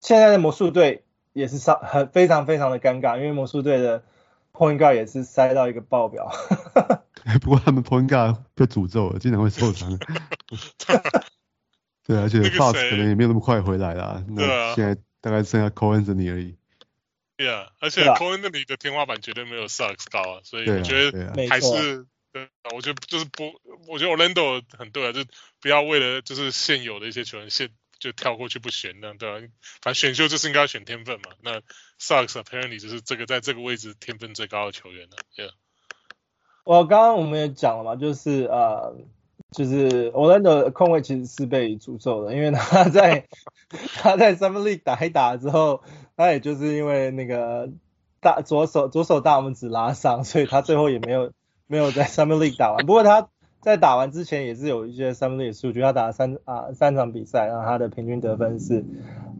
[0.00, 4.02] 现在的魔术队也是上很非常非常的尴尬，因为魔术队的
[4.52, 6.30] point guard 也是塞到一个爆表。
[7.40, 9.98] 不过他们 point guard 被诅咒了，经常会受伤。
[12.04, 14.24] 对，而且 Fox 可能也没有那么快回来啦。
[14.36, 16.56] 对啊，现在大概剩下 Cole Anthony 而已。
[17.36, 23.52] 对啊，而且 Cole Anthony 的天花板绝对没有 Sucks 高啊，所以我觉得还是，对啊，我觉得就是不，
[23.88, 25.24] 我觉得 Orlando 很对啊，就
[25.60, 27.70] 不要为了就是现有的一些球员现
[28.02, 29.40] 就跳过去不选那样，对啊，
[29.80, 31.30] 反正选秀就是应该要选天分嘛。
[31.42, 31.60] 那
[32.00, 35.16] Sucks apparently 就是这个在这个位置天分最高的球员了。
[35.36, 35.52] 对啊。
[36.64, 38.96] 我刚刚我们也讲了嘛，就是呃。
[39.54, 43.28] 就是 Orlando 的控卫其实是被诅咒的，因为他在
[44.00, 45.82] 他在 Summer League 打一打之后，
[46.16, 47.68] 他也就是因为那个
[48.18, 51.34] 大左手左手大拇指拉伤，所以他最后也没有
[51.66, 52.86] 没有在 Summer League 打完。
[52.86, 53.28] 不过他
[53.62, 58.84] 在打完之前也是有一些三分球数据，他打了三啊三场比赛，然后他的平均得分是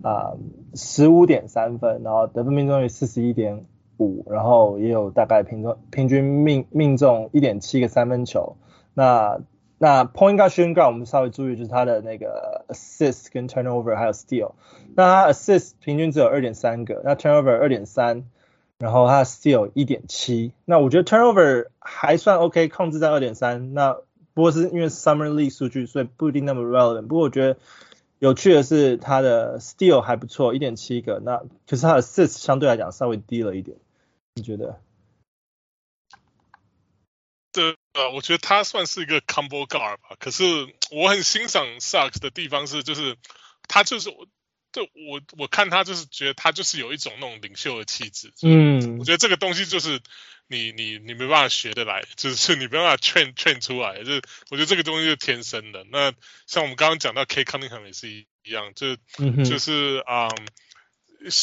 [0.02, 0.32] 啊
[0.74, 3.66] 十五点三分，然后得分命中率四十一点
[3.98, 8.56] 五，然后也有大概平中平均命命中一点七个三分球，
[8.94, 9.40] 那。
[9.78, 14.52] 那 point guard shooting guard 我们稍微注意就是他的那个 assist 跟 turnover 还有 steal。
[14.94, 18.26] 那他 assist 平均只有二点三个，那 turnover 二点三，
[18.78, 20.52] 然后他 steal 一点七。
[20.66, 23.74] 那我觉得 turnover 还算 OK，控制在二点三。
[23.74, 23.96] 那
[24.34, 27.06] 不过是因为 summer league 数据，所以不一定那么 relevant。
[27.06, 27.58] 不过我觉得
[28.18, 31.20] 有趣的是他的 steal 还不错，一点七个。
[31.24, 33.76] 那可是他的 assist 相对来讲稍微低了一点，
[34.34, 34.80] 你觉得？
[37.52, 40.16] 对，啊，我觉得他算是一个 combo guard 吧。
[40.18, 40.44] 可是
[40.90, 43.18] 我很欣赏 Sucks 的地方是，就是
[43.68, 44.26] 他就是我，
[44.72, 48.32] 就我我看他就是觉得他就是有一种那种领袖的气质。
[48.40, 50.00] 嗯，我觉得这个东西就是
[50.52, 53.98] 你你你没办法学得来，就是 你没办法 train train 出来。
[54.04, 55.84] 就是我觉得这个东西是天生的。
[55.90, 56.12] 那
[56.46, 60.28] 像我们刚刚讲到 Cade Cunningham 也是一一样，就、嗯、就是啊。
[60.28, 60.46] Um,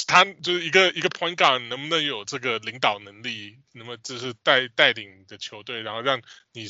[0.07, 6.67] 他就是一个一个 point guard 能不能有这个领导能力，那么就是带带领的球队，然后让你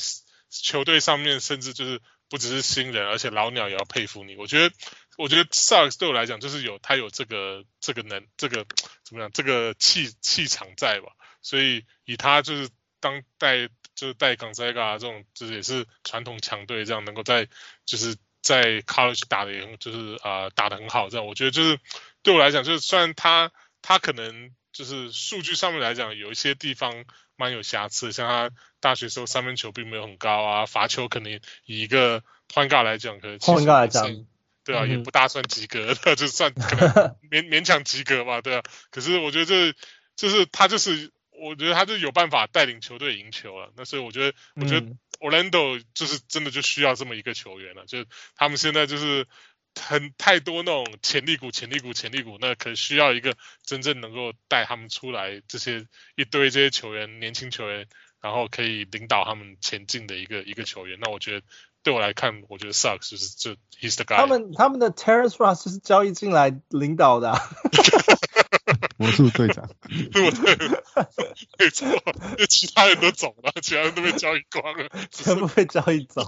[0.48, 4.36] 球队上面甚至就是不只是新人，而且老鸟也要佩服你。
[4.36, 4.72] 我觉得，
[5.18, 8.64] 我觉得 Sucks 对我来讲就是有他有这个这个能这个
[9.02, 11.10] 怎么样这个气气场在吧？
[11.42, 12.68] 所以以他就是
[13.00, 17.48] 当代就是带 Gonzaga 这种就是也是传统强队这样能够在
[17.84, 21.78] 就是在 college 打的也就是啊、呃、打得很好这样，我觉得就是。
[22.22, 23.50] 对我来讲，就是虽然他
[23.80, 32.22] 他可能就是数据上面来讲有一些地方蛮有瑕疵，像他大学时候三分球并没有很高啊，罚球可能以一个
[32.52, 34.26] point guard 来讲，可能 point guard 来讲，
[34.64, 38.62] 对啊，嗯、也不大算及格的， 就算可能 勉勉强及格吧，对啊。
[38.90, 39.74] 可是我觉得这
[40.16, 44.86] 就是他就是我觉得他就有办法带领球队赢球了，那所以我觉得我觉得
[45.18, 48.04] Orlando 就是真的就需要这么一个球员了，就
[48.36, 49.26] 他们现在就是。
[49.80, 57.86] 很太多那种潜力股，潜力股，潜力股，那可能需要一个真正能够带他们出来，这些一堆这些球员，年轻球员，
[58.20, 60.98] 然后可以领导他们前进的一个一个球员。
[61.00, 61.46] 那我觉得
[61.84, 64.16] 对我来看，我觉得 Sucks 就是就 He's the guy。
[64.16, 67.38] 他们他们的 Terrence Ross 是交易进来领导的、啊，
[69.00, 69.66] 魔术队长，
[70.12, 70.54] 对不对？
[71.58, 76.22] 没错，因为其他人都走了，其他人都被交易光了，全部被交易走。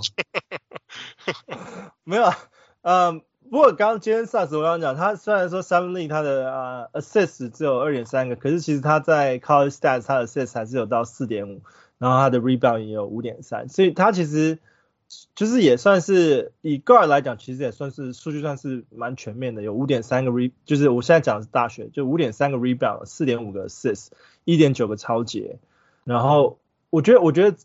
[2.03, 2.39] 没有啊，
[2.81, 3.23] 嗯。
[3.51, 11.63] 不过刚刚 Jalen Sars 我刚刚讲，他虽然说 Summer League 他的啊、assist 只有二点三个，可是其实他在 College Stats 他的 assist 还是有到四点五，
[11.99, 14.59] 然后他的 rebound 也有五点三，所以他其实
[15.35, 24.09] 就是也算是以 guard 来讲，其实也算是数据算是蛮全面的，有五点三个 re，就是我现在讲的是大学，就五点三个 rebound，四点五个 assist，
[24.45, 25.59] 一点九个抄截，
[26.05, 26.59] 然后
[26.91, 27.57] 我觉得我觉得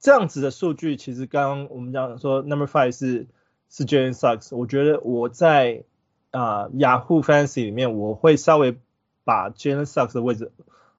[0.00, 3.26] 这样子的数据，其实刚刚我们讲说 number five 是
[3.68, 5.84] 是 Jalen Suggs，我觉得我在
[6.30, 8.78] 啊、呃、Yahoo Fantasy 里面我会稍微
[9.24, 10.52] 把 Jalen Suggs 的位置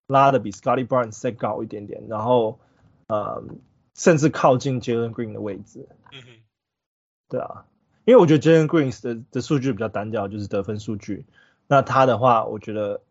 [0.06, 2.60] 拉的比 Scotty Barnes 再高一点点，然后
[3.08, 3.44] 呃
[4.00, 5.90] 甚至靠近 Jalen Green 的位置。
[6.14, 6.28] 嗯哼，
[7.28, 7.66] 对啊，
[8.06, 11.26] 因为我觉得 Jalen Green 的的数据比较单调，就是得分数据。
[11.68, 13.02] 那他的话，我觉得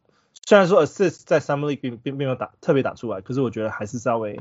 [0.46, 4.40] 虽然说 assist 在 Summer League 并并没有打特别打出来，可是我觉得还是稍微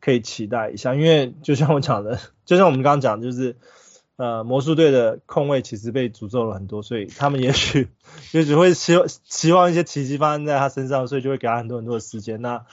[0.00, 3.56] 可以期待一下，因为就像我讲的， 就像我们刚刚讲的，就是
[4.16, 7.88] 呃魔术队的控卫其实被诅咒了很多，所以他们也许
[8.32, 12.42] 也许会希望期望一些奇迹发生在他身上，所以就会给他很多很多的时间。
[12.42, 12.66] 那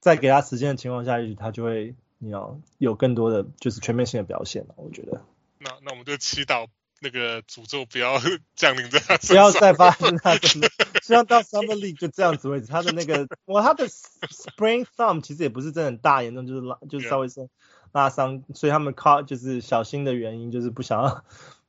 [0.00, 4.74] 在给他时间的情况下，也许他就会你要有更多的就是全面性的表现了。
[4.76, 5.22] 我觉得。
[5.58, 6.66] 那那我们就祈祷。
[6.98, 8.18] 那个诅咒不要
[8.56, 10.34] 降临在他身上，不要再发生他。
[11.02, 12.66] 希望到 Summer League 就这样子为止。
[12.68, 17.50] 他的那个，我，他的 Sprained Thumb 其实也不是真的很大严重，就是拉，就是稍微是
[17.92, 18.42] 拉伤。
[18.54, 21.22] 所以他们靠就是小心的原因，就是不想要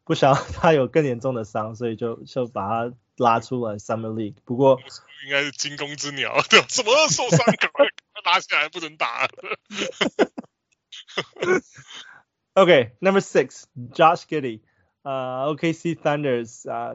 [0.06, 4.36] 不想要他有更严重的伤，所以就就把他拉出来 Summer League。
[4.46, 4.80] 不过
[5.26, 7.86] 应该是惊弓之鸟，对， 什么受伤赶快
[8.28, 9.28] 拉起来，不能打。
[12.54, 14.62] OK，Number、Six，Josh Giddy，。
[15.04, 16.94] 呃、uh,，OKC Thunders 啊、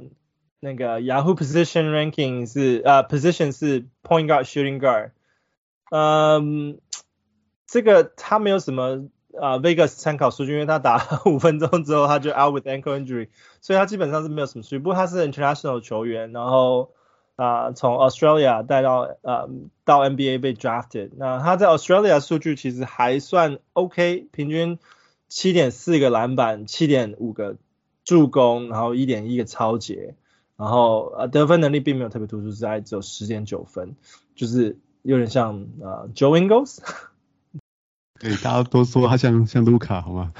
[0.60, 5.12] 那个 Yahoo Position Ranking 是呃、Position 是 Point Guard Shooting Guard，
[5.90, 6.78] 嗯，
[7.66, 9.08] 这个他没有什么
[9.40, 13.30] 啊、Vegas 参考数据，因为他打五分钟之后他就 out with ankle injury，
[13.62, 14.78] 所以他基本上是没有什么数据。
[14.78, 16.92] 不过他是 international 球员，然后
[17.42, 19.50] 啊、uh, 从 Australia 带到呃、uh,
[19.84, 24.78] 到 NBA 被 drafted，那他在 Australia 数据其实还算 OK，平均
[25.28, 27.56] 七点四个篮板，七点五个。
[28.04, 30.16] 助攻，然后一点一个超截，
[30.56, 33.94] 然后呃得分能力并没有特别突出，只还只有十点九分，
[34.34, 36.80] 就是有点像呃 Joe Ingles。
[38.18, 40.32] 对，大家都说他像像卢卡，好吗？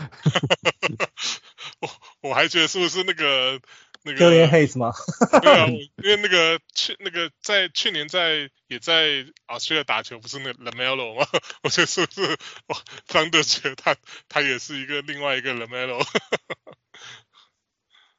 [1.79, 3.61] 我我还觉得是不是那个
[4.05, 4.93] 那个 Killian Hayes 吗？
[5.43, 5.67] 对啊，
[6.03, 11.27] 因为那个去那个在去年在也在 Australia 打球，不是那个 LaMelo 吗？
[11.63, 12.23] 我觉得是不是
[12.67, 12.77] 哇，
[13.07, 13.97] 张德觉他
[14.29, 16.05] 他也是一个另外一个 LaMelo。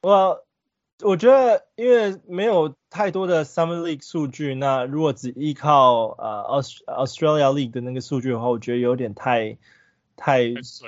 [0.02, 0.46] 我
[1.02, 9.58] 我觉得，因为没有太多的 Summer League 数据，那如果只依靠呃 Australia League 的那个数据的话，我觉得有点太
[10.16, 10.44] 太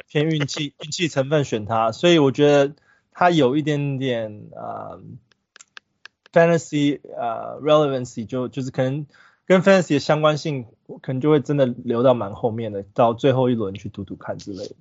[0.08, 2.76] 偏运气运气成分选他，所以我觉得
[3.16, 5.01] 他有一点点呃
[6.32, 9.07] Fantasy 呃 Relevancy 就就是可能
[9.45, 10.66] 跟 Fantasy 的相关性，
[11.01, 14.76] 可能就会真的留到蛮后面的，到最后一轮去赌赌看之类的。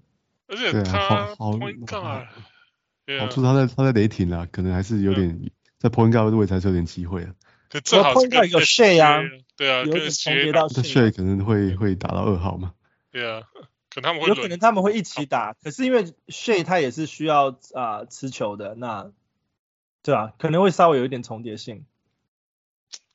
[0.49, 0.99] 而且他
[1.39, 2.26] 好好。
[3.20, 7.35] 好处他在他在雷霆啊，可能还是有点在 point guard 的位置还是有点机会啊。
[7.68, 9.20] 可最好 point guard 有 Shai 啊，
[9.59, 12.72] 对啊，有点重叠到 Shai 可能会会打到二号嘛。
[13.12, 13.43] 对啊，
[13.95, 19.12] 可能他们会有可能他们会一起打，可是因为 Shai 他也是需要啊、呃、持球的，那
[20.03, 21.86] 对啊，可能会稍微有一点重叠性。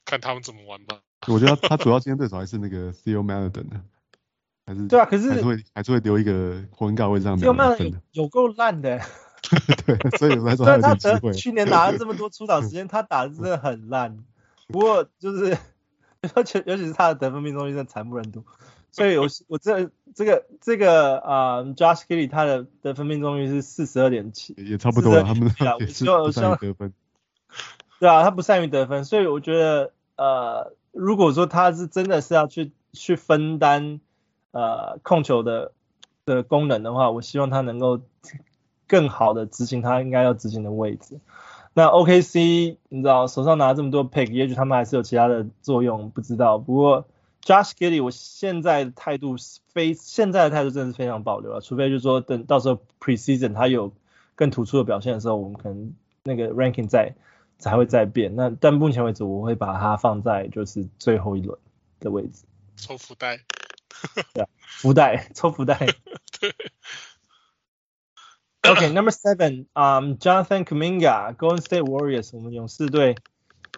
[0.06, 1.02] 看他们怎么玩吧。
[1.28, 3.82] 我觉得他主要竞争对手还是那个 Theo Maledon 的，
[4.66, 7.48] 还是对啊，可是还是会还是会留一个位置上面。
[7.48, 9.00] Theo Maledon 有够烂的。
[9.86, 14.24] 对，所以来说他得去年拿了这么多出场时间，他打的真的很烂。
[14.68, 15.58] 不过就是，
[16.36, 18.44] 而且尤其是他的得分命中率真的惨不忍睹。
[18.92, 25.24] 所以我我这这个这个啊、呃、，Josh Giddey 他的得分命中率是四十二点七，也差不多了。
[25.24, 26.94] 他们也是不善于得分。
[28.00, 34.00] 对啊，他不善于得分，所以我觉得呃，如果说他是真的是要去去分担
[34.52, 35.72] 呃控球的
[36.26, 38.02] 的功能的话，我希望他能够。
[38.92, 41.20] 更好的执行他应该要执行的位置。
[41.76, 46.58] 那 OKC 你知道手上拿这么多 pick，也许他们还是有其他的作用，不知道。
[46.58, 47.06] 不过
[47.44, 49.36] Josh Giddey 我现在的态度
[49.74, 53.94] 非现在的态度真的是非常保留了，除非就是说等到时候 preseason 他有
[54.36, 57.16] 更突出的表现的时候，我们可能那个 ranking 再
[57.58, 58.36] 才会再变。
[58.36, 61.58] 那但目前为止，我会把它放在就是最后一轮
[62.00, 62.46] 的位置。
[62.76, 63.40] 抽福袋。
[64.34, 65.78] 对，福袋抽福袋。
[66.40, 66.56] 对。
[68.62, 73.16] OK，Number、okay, seven，嗯、um,，Jonathan Kuminga，Golden State Warriors，我们勇士队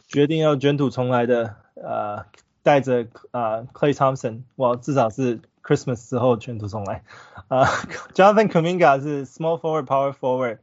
[0.07, 2.25] 决定要卷土重来的，呃，
[2.63, 7.03] 带着呃，Clay Thompson，我，至少是 Christmas 之后卷土重来。
[7.47, 7.65] 呃、
[8.13, 10.57] ，Jonathan Kaminga 是 Small Forward，Power Forward，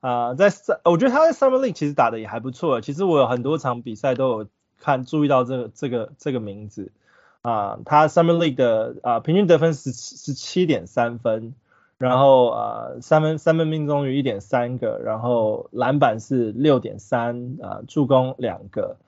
[0.00, 0.50] 啊、在
[0.84, 2.80] 我觉得他在 Summer League 其实打的也还不错。
[2.80, 4.46] 其实我有很多场比赛都有
[4.80, 6.92] 看注意到这个这个这个名字
[7.42, 11.54] 啊他 Summer League 的啊、平均得分是十七点三分。
[11.98, 18.98] 然后呃三分三分命中率一点三个，然后篮板是六点三啊，助攻两个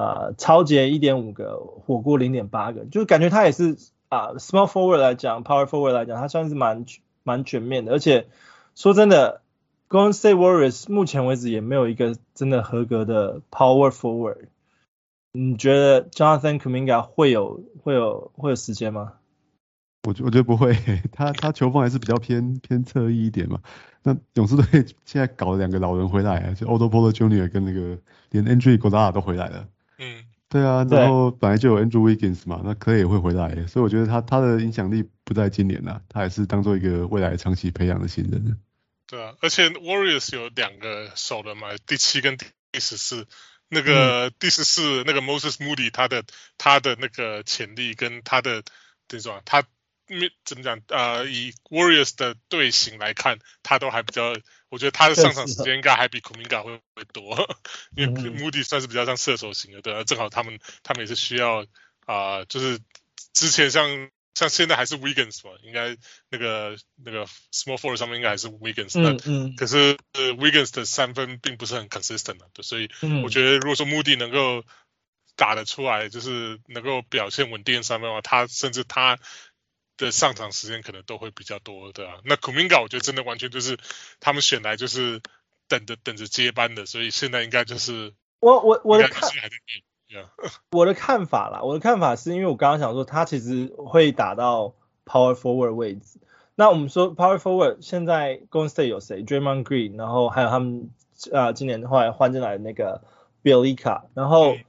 [0.00, 3.76] 啊，抄截一点五个，火锅零点八个，就是感觉他也是
[4.08, 6.86] 啊，small forward 来讲，power forward 来讲，他算是蛮
[7.22, 7.92] 蛮全面的。
[7.92, 8.28] 而且
[8.74, 9.42] 说真的
[9.88, 14.46] ，Golden State Warriors 目前为止也没有一个真的合格的 power forward。
[15.32, 19.12] 你觉得 Jonathan Kuminga 会有会有会有时间吗？
[20.08, 20.74] 我觉我觉得不会，
[21.12, 23.60] 他他球风还是比较偏偏侧翼一点嘛。
[24.02, 24.64] 那勇士队
[25.04, 27.52] 现在搞了两个老人回来，就 Otto Porter Jr.
[27.52, 27.98] 跟那个
[28.30, 29.68] 连 Andre Iguodala 都回来了。
[30.00, 30.24] 嗯。
[30.52, 38.58] 对啊，然后本来就有 Andrew Wiggins 嘛，那 Clay 也会回来，所以我觉得他他的影响力不在今年呐，他还是当做一个未来长期培养的新人。
[39.06, 43.28] 对啊，而且 Warriors 有两个首轮嘛，第七跟第十四，
[43.68, 46.24] 那个第十四、嗯、那个 Moses Moody 他的
[46.58, 48.64] 他的那个潜力跟他的
[49.06, 49.62] 这种他
[50.44, 54.34] 怎么讲呃，以 Warriors 的队形来看，他都还比较。
[54.70, 57.58] 我觉得他的上场时间应该还比库明加会会多，
[57.96, 61.62] 因为穆迪算是比较像射手型的，对啊，正好他们他们也是需要
[62.06, 62.78] 啊、呃，就是
[63.34, 65.96] 之前像像现在还是 Wiggins 嘛，应该
[66.30, 72.88] 那个那个 Small Forward 上面应该还是 Wiggins，嗯嗯，可是呃 Wiggins 的三分并不是很 consistent 的，对，所以
[73.24, 74.64] 我觉得如果说穆迪能够
[75.34, 79.18] 打得出来，就是能够表现稳定三分的话，他甚至他。
[80.06, 82.18] 的上场时间可能都会比较多，对啊。
[82.24, 83.78] 那 Kuminga 我觉得真的完全就是
[84.20, 85.20] 他们选来就是
[85.68, 89.28] 等着等着接班的，所以现在应该就是我我我的看
[90.72, 94.74] 我的看法啦，我的看法是因为我刚刚想说他其实会打到
[95.04, 96.20] Power Forward 位置。
[96.54, 100.90] 那我们说 Power Forward 现在 Golden State 有谁？Draymond Green，然后还有他们
[101.32, 103.02] 啊、呃、今年后来换进来的那个
[103.42, 104.64] Bjelica，然后、嗯、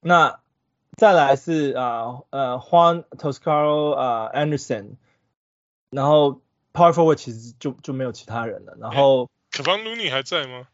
[0.00, 0.40] 那。
[1.00, 4.96] 再来是啊呃 Juan Toscaro 啊 Anderson，
[5.88, 6.42] 然后
[6.74, 8.76] Power Forward 其实就就没有其他人了。
[8.78, 10.66] 然后 Kevon Looney 还在吗？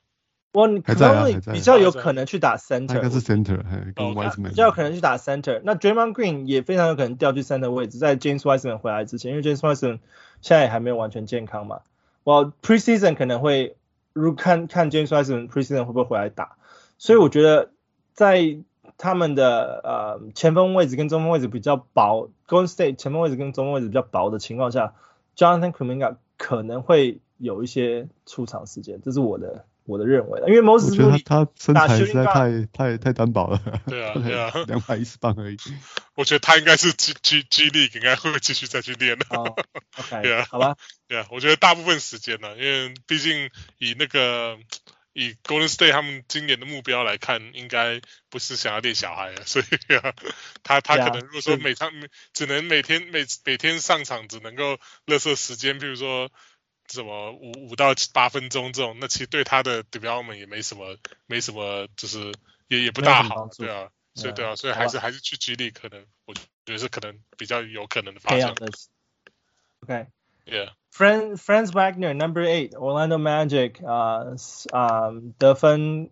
[0.53, 3.63] 我 Kevon Looney 比较有可能去打 Center，应该是 Center，
[3.95, 5.61] 跟 Wiseman 比较有可能去打 Center。
[5.63, 10.01] 那 Draymond Green 也非常有可能调去 Center 位置，在 James Wiseman 回来之前，因为 James Wiseman
[10.41, 11.83] 现在也还没有完全健康嘛。
[12.25, 13.77] 我 Preseason 可能会
[14.13, 16.57] 如看看 James Wiseman Preseason 会不会回来打，
[16.99, 17.71] 所以我觉得
[18.13, 18.59] 在。
[18.99, 24.95] 他们的呃前锋位置跟中锋位置比较薄，Golden State 前锋位置跟中锋位置比较薄的情况下
[25.37, 35.57] ，Jonathan Kuminga 可能会有一些出场时间，这是我的我的认为的，因为 Moses Moody 我觉得他身材实在太太太单薄了，对啊 对啊，两百一十磅而已，
[36.15, 40.77] 我觉得他应该是 G G G League 应该会继续再去练的，OK， 对啊，好吧，
[41.09, 44.57] 对啊，我觉得大部分时间呢，因为毕竟以那个。
[45.19, 50.13] 以 Golden State 他们今年的目标来看，应该不是想要练小孩了， 所以、啊、
[50.63, 51.91] 他他可能如果说每场
[52.35, 54.75] 只能每天每每天上场只能够
[55.07, 56.31] 垃圾时间，比如说
[56.93, 62.35] 什么五五到八分钟这种，那其实对他的 development 也没什么没什么，就是
[62.69, 68.55] 也也不大好，对啊，所以对啊，所以还是还是去 G League 可能我觉得是可能比较有可能的方向。
[70.48, 76.10] OK，Yeah。Franz Franz Wagner number eight Orlando Magic 啊、uh, 啊、uh, 得分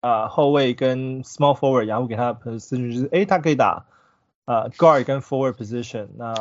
[0.00, 3.86] 啊、uh, 后卫跟 small forward 然后给他的 position 就是诶他可以打
[4.44, 6.34] 啊、uh, guard 跟 forward position 那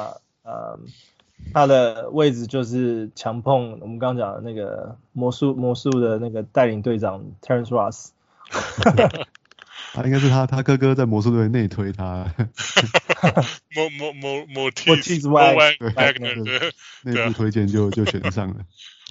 [0.44, 0.80] 呃、uh,
[1.54, 8.10] 他的位置就是强碰我们刚刚讲的那个魔术魔术的那个带领队长 Terrence Ross
[9.95, 12.27] 他应该是他他哥哥在魔术队内推他，
[13.75, 16.73] 魔魔魔魔蒂斯瓦格纳对，
[17.03, 18.57] 内部推荐就就选上了。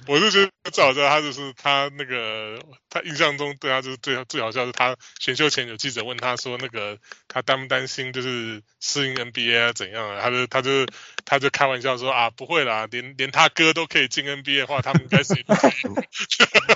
[0.06, 2.58] 我就觉得最好笑，他就是他那个，
[2.90, 6.98] 他印象中对他就是最最好笑是他选秀前有记者问他说，那个
[7.28, 10.20] 他担不担心就是适应 NBA 啊怎样啊？
[10.22, 10.86] 他就他就
[11.24, 15.72] 他就开玩笑说啊不会啦，连连他哥都可以进 NBA 的话，他们该是也不可以。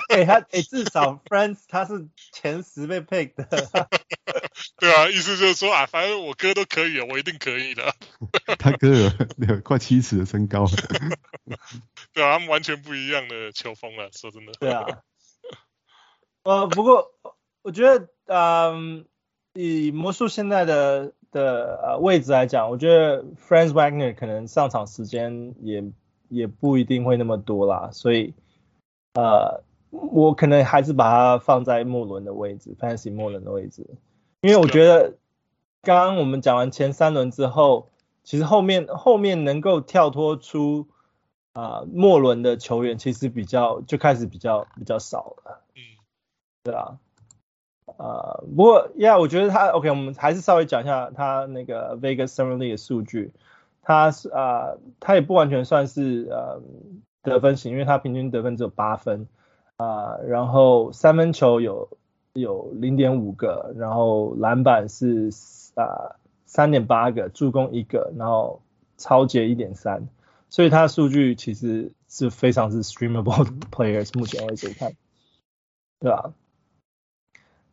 [0.09, 3.89] 哎他哎至少 Franz 他是前十被 pick 的。
[4.79, 7.95] 对啊，意思就是说啊，反正我哥都可以，我一定可以的。
[8.59, 9.09] 他哥有
[9.47, 10.65] 有快七尺的身高。
[12.13, 14.51] 对啊，他们完全不一样的球风了，说真的。
[14.59, 14.85] 对啊。
[16.43, 17.11] 呃，不过
[17.63, 19.05] 我觉得，嗯，
[19.53, 25.83] 以魔术现在的的呃位置来讲，我觉得 Franz Wagner 可能上场时间也
[26.29, 28.33] 也不一定会那么多啦，所以
[29.15, 33.85] 呃，我可能还是把它放在末轮的位置，Fantasy 末轮的位置，
[34.41, 35.15] 因为我觉得
[35.81, 37.89] 刚刚我们讲完前三轮之后，
[38.23, 40.87] 其实后面后面能够跳脱出。
[41.53, 45.81] 啊，末轮的球员其实比较就开始比较比较少了，嗯，
[46.61, 46.99] 对啊，
[47.97, 53.31] 呃，不过呀，我觉得他 OK，我们还是稍微讲一下他那个 Vegas Summer League 的数据，
[53.81, 56.61] 他是啊，他也不完全算是呃
[57.23, 59.27] 得分型，因为他平均得分只有八分。
[59.77, 61.89] 啊，然后三分球有
[62.41, 65.29] 有零点五个，然后篮板是
[65.75, 66.15] 啊
[66.45, 68.61] 三点八个，助攻一个，然后
[68.97, 70.07] 抄截一点三，
[70.49, 74.93] 所以他的数据其实是非常是 streamable players，目前为止看，
[75.99, 76.33] 对吧？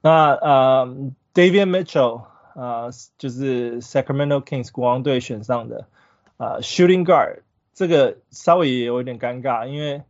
[0.00, 0.86] 那呃
[1.32, 5.88] ，David Mitchell 啊、就是 Sacramento Kings 国王队选上的
[6.36, 7.40] 啊、，shooting guard，
[7.72, 10.02] 这个稍微也有一点尴尬，因为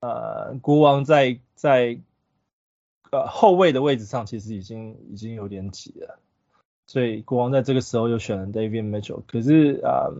[0.00, 1.98] 呃，国王在在
[3.12, 6.18] 呃后卫的位置上其实已经已经有点挤了。
[6.86, 10.10] 所以国王在这个时候又选了 David Mitchell，可是啊、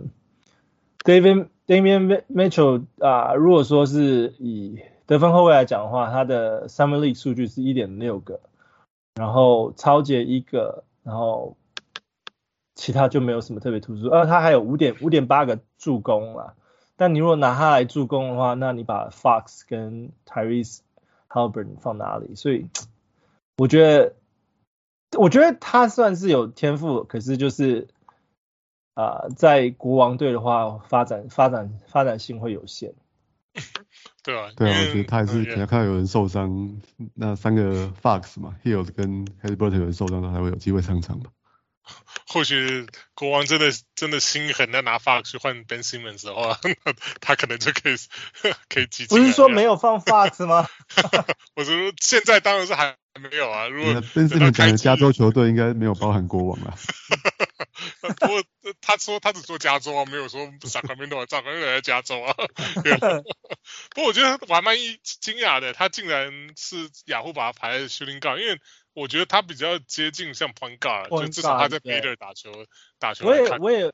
[1.05, 8.41] ，David，David，Mitchell，啊、如果说是以得分后卫来讲的话，他的 Summer League 数据是一点六个，
[9.15, 11.57] 然后抄截一个，然后
[12.75, 14.07] 其他就没有什么特别突出。
[14.09, 16.55] 呃，他还有五点五点八个助攻啦，
[16.97, 20.79] 但你如果拿他来助攻的话，那你把 Fox 跟 Tyrese
[21.33, 22.35] Haliburton 放哪里？
[22.35, 22.69] 所以
[23.57, 24.15] 我觉得。
[25.19, 27.89] 我觉得他算是有天赋，可是就是
[28.95, 32.95] 啊、呃，在国王队的话，发展发展发展性会有限。
[34.23, 36.81] 对啊，对啊，我觉得他还是你要看到有人受伤，
[37.13, 41.31] 那三个 Fox 嘛，Hield 跟 Haliburton 有人受伤，他才会有机会上场吧。
[42.33, 46.59] 或许国王真的真的心狠，要拿 Fox 去换 Ben Simmons 的话，
[47.21, 47.97] 他可能就可以
[48.71, 49.19] 可以挤进。
[49.19, 50.67] 不是说没有放 Fox 吗？
[51.55, 53.69] 我说现在当然是还没有啊。
[53.69, 56.75] 如果 Ben Simmons 讲的加州球队应该没有包含国王啊。
[58.01, 58.43] 不过
[58.81, 62.35] 他说他只做加州啊，没有说 Sacramento 啊，在加州啊。
[63.95, 68.59] 不过我觉得我还蛮惊讶的，他竟然是雅虎把他排在 Shooting Guard，因为。
[68.95, 72.51] 我觉得他比较接近像 point guard，就至少他在 Baylor 打球
[72.99, 73.27] 打球。
[73.27, 73.93] 我也我也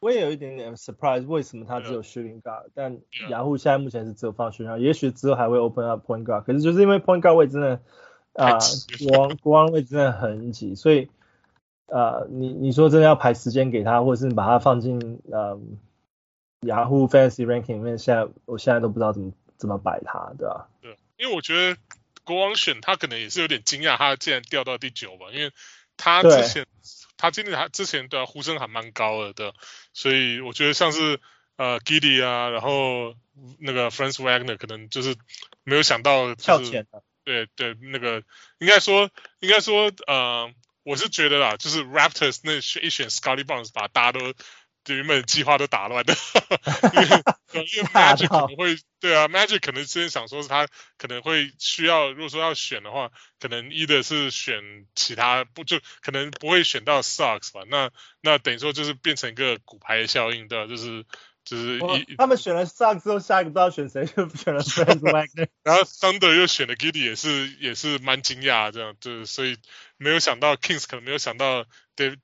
[0.00, 2.66] 我也有一点点 surprise，为什么他只有 shooting guard？
[2.74, 2.98] 但
[3.28, 6.42] 雅虎现在目前是只有放 shooting guard，也许之后还会 open up point guard。
[6.42, 7.80] 可是就是因为 point guard 位真的
[8.32, 8.58] 啊，
[9.08, 11.08] 国王国王位真的很挤，所以
[11.86, 15.60] 呃，你你说真的要排时间给他，或者是你把他放进呃
[16.66, 20.68] 雅虎 fantasy ranking 里面，现在我现在都不知道怎么怎么摆他，对吧？
[20.80, 21.76] 对，因为我觉得。
[22.24, 25.52] 国王选他可能也是有点惊讶，他竟然掉到第九吧，因为
[25.96, 26.66] 他之前
[27.16, 29.52] 他今年他之前的呼声还蛮高的，对，
[29.92, 31.20] 所以我觉得像是
[31.56, 33.14] 呃 Giddey 啊，然后
[33.58, 35.16] 那个 Franz Wagner 可能就是
[35.64, 38.22] 没有想到跳前的，对对，那个
[38.58, 39.10] 应该说
[39.40, 40.52] 应该说呃，
[40.82, 44.34] 我是觉得啦，就是 Raptors 那选一选 Scottie Barnes 把大家都。
[44.86, 46.14] 原本计划都打乱的，
[46.94, 50.66] 因为因为 Magic 可能会对啊，Magic 可能之前想说是他
[50.98, 57.62] 可能会需要，如果说要选的话，可能一的是选其他不就可能不会选到 Socks 吧？
[57.68, 60.66] 那那等于说就是变成一个骨牌效应，对吧？
[60.66, 61.04] 就是。
[61.42, 65.48] 就是一，他们选了 Socks 之后，下一个不知道选谁，就选了 Wagner。
[65.64, 69.56] 然后 Thunder 又选了 Giddey，也是也是蛮惊讶这样，就是所以
[69.96, 71.64] 没有想到 Kings 可能没有想到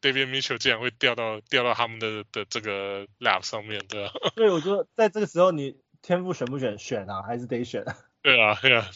[0.00, 4.12] David Mitchell 竟然会掉到掉到他们的的这个 lap 上面，对啊。
[4.34, 6.78] 对，我说在这个时候你天赋选不选？
[6.78, 7.84] 选啊，还是得选。
[8.22, 8.86] 对啊，对啊。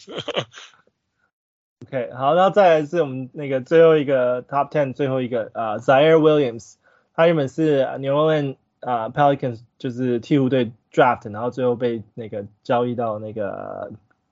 [1.85, 6.75] OK，好，然后再来是我们那个最后一个 Top Ten 最后一个啊、uh, Ziaire Williams，
[7.15, 13.91] 他原本是 New Orleans 啊、uh, Pelicans 就是鹈鹕队 draft，然后最后被那个交易到那个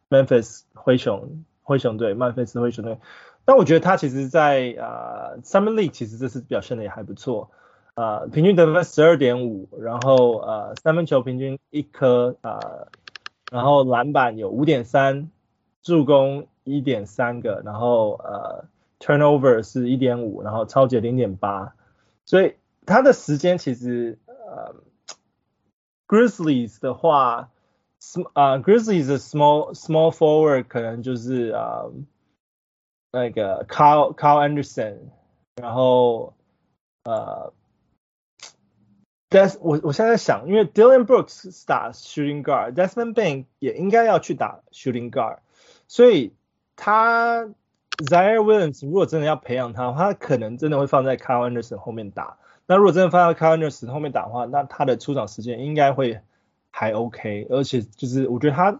[0.09, 2.99] Memphis 灰熊灰熊队，曼菲斯灰熊队。
[3.49, 7.49] 但我觉得他其实在啊、uh, Summer League 其实这次表现的也还不错，
[7.95, 12.59] 啊、平均得分十二点五，然后呃、三分球平均一颗啊
[13.51, 15.31] 然后篮板有五点三，
[15.81, 18.65] 助攻一点三个，然后呃、
[18.99, 21.73] turnover 是一点五，然后抄截零点八，
[22.25, 22.53] 所以
[22.85, 24.19] 他的时间其实。
[24.27, 24.75] 呃、
[26.07, 27.49] grizzlies 的话，
[28.33, 31.85] 啊、uh,，Grizzlies 的 small small forward 可能就是啊、
[33.11, 34.97] 那个 Carl Carl Anderson，
[35.55, 36.33] 然后
[37.03, 37.53] 呃、
[39.29, 45.39] uh,，Des 我我现在在想，因为 Dylan Brooks 打 shooting guard，Desmond Bane 也应该要去打 shooting guard，
[45.87, 46.33] 所以
[46.75, 47.45] 他
[47.97, 52.37] Zaire Williams 如果真的要培养他，他可能真的会放在 Carl Anderson 后面打。
[52.67, 56.21] 那如果真的放在 Carl Anderson 后面打的话，那他的出场时间应该会
[56.69, 58.79] 还 OK，而且就是我觉得他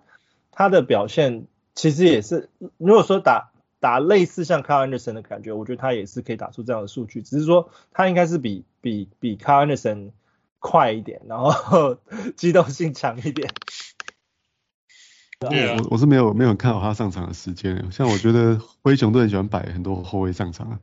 [0.52, 3.50] 他的表现其实也是，如果说打
[3.80, 10.12] 打类似像 Kyle Anderson 的感觉，我觉得他也是可以打出这样的数据，只是说他应该是比比比 Kyle Anderson
[10.60, 11.98] 快一点，然后
[12.36, 13.50] 机动性强一点。
[15.40, 20.80] 对啊，我我是没有没有看好他上场的时间，像我觉得灰熊队很喜欢摆很多后卫上场啊。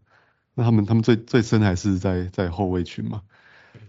[0.55, 3.21] 那他们他们最最深还是在在后卫群嘛？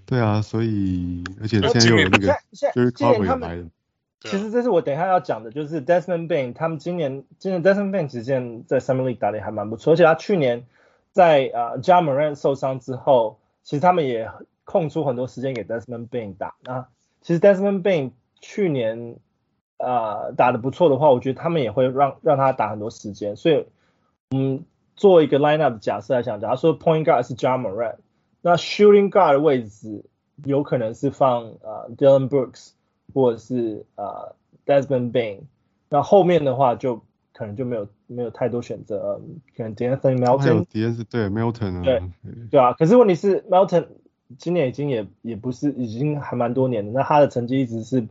[0.05, 2.35] 对啊，所以而且现在又有那个
[2.75, 3.65] 就是靠回来的。
[4.21, 10.65] 其实这是我等一下要讲的，就是 Desmond Bain 他们今年今年 Desmond Bane 之前在 Summer League 打的还蛮不错，而且他去年
[11.11, 14.29] 在啊、uh, Ja Morant 受伤之后其实他们也
[14.63, 16.55] 空出很多时间给 Desmond Bain 打。
[16.63, 16.87] 那
[17.21, 18.11] 其实 Desmond Bain
[18.41, 19.17] 去年、
[19.77, 23.35] 呃、打得不错的话，我觉得他们也会让让他打很多时间。
[23.35, 23.65] 所以，
[24.31, 24.65] 嗯，
[24.95, 27.97] 做一个 lineup 假设来讲，假如说 point guard 是 Ja Morant，
[28.41, 30.05] 那 shooting guard 的位置
[30.43, 32.71] 有可能是放、呃、Dillon Brooks
[33.17, 34.35] 或者是啊、呃、
[34.67, 35.39] Desmond Bane。
[35.89, 37.01] 那后面的话就
[37.33, 39.19] 可能就没有没有太多选择，
[39.55, 42.01] 可能 De'Anthony Melton 还有 De'Anthony 对 Melton 啊，对
[42.51, 43.87] 对啊，可是问题是 Melton
[44.37, 48.05] 今年已经也也不是已经还蛮多年了，那他的成绩一直是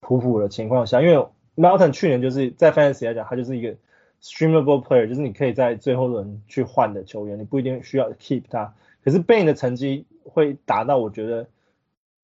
[0.00, 1.26] 普普的情况下，因为
[1.56, 3.74] Melton 去年就是在 Fantasy 来讲，他就是一个
[4.22, 8.72] streamable player，就是你可以在最后轮去换的球员，你不一定需要 keep 他，
[9.04, 11.46] 可是 Bane 的成绩会达到，我觉得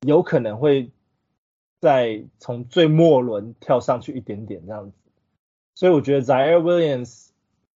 [0.07, 0.89] 有可能会。
[1.83, 4.97] 再从最末轮跳上去一点点这样子，
[5.75, 7.31] 所以我觉得 Zaire Williams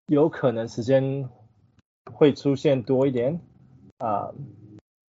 [0.07, 1.29] 有可能时间
[2.13, 3.41] 会出现多一点。
[3.99, 4.33] 啊，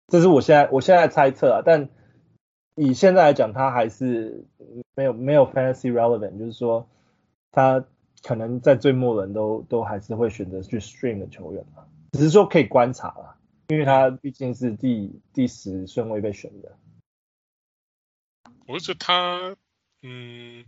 [0.08, 1.90] 这是我现在我现在猜测啊，但
[2.74, 4.46] 以现在来讲，他还是
[4.96, 6.90] 没有没有 fantasy relevant，就是说
[7.52, 7.86] 他
[8.24, 13.38] 可能在最末轮都都还是会选择去 stream 的球员嘛，只是说可以观察啦，
[13.68, 16.72] 因为他毕竟是第第十顺位被选的。
[18.68, 19.56] 我觉得他，
[20.02, 20.66] 嗯，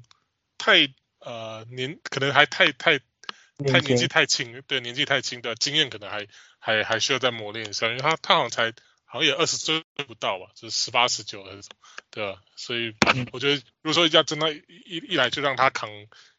[0.57, 0.87] 太
[1.19, 6.27] 呃年可能还太太太年纪太轻，对，年纪太轻的经验可能还
[6.59, 8.73] 还还需要再磨练一下，因为他他好像才
[9.03, 11.77] 好像也二十岁不到吧，就是十八十九还是什么，
[12.09, 12.39] 对吧？
[12.55, 12.95] 所以
[13.33, 15.89] 我觉得如果说要真的一一一来就让他扛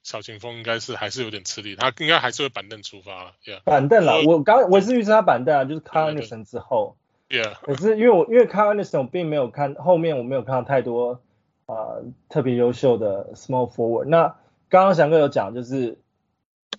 [0.02, 3.60] 小前锋，应该是还是有点吃力，他应该还是会板凳出发，yeah.
[3.64, 6.96] 板凳啦，我刚我是预测他板凳啊，就是 Anderson 之后
[7.28, 11.22] ，Yeah，可是因为我因为 Anderson 我并没有看后面我没有看到太多。
[11.70, 14.04] 啊、呃，特别优秀的 small forward。
[14.06, 14.36] 那
[14.68, 15.98] 刚刚翔哥有讲，就是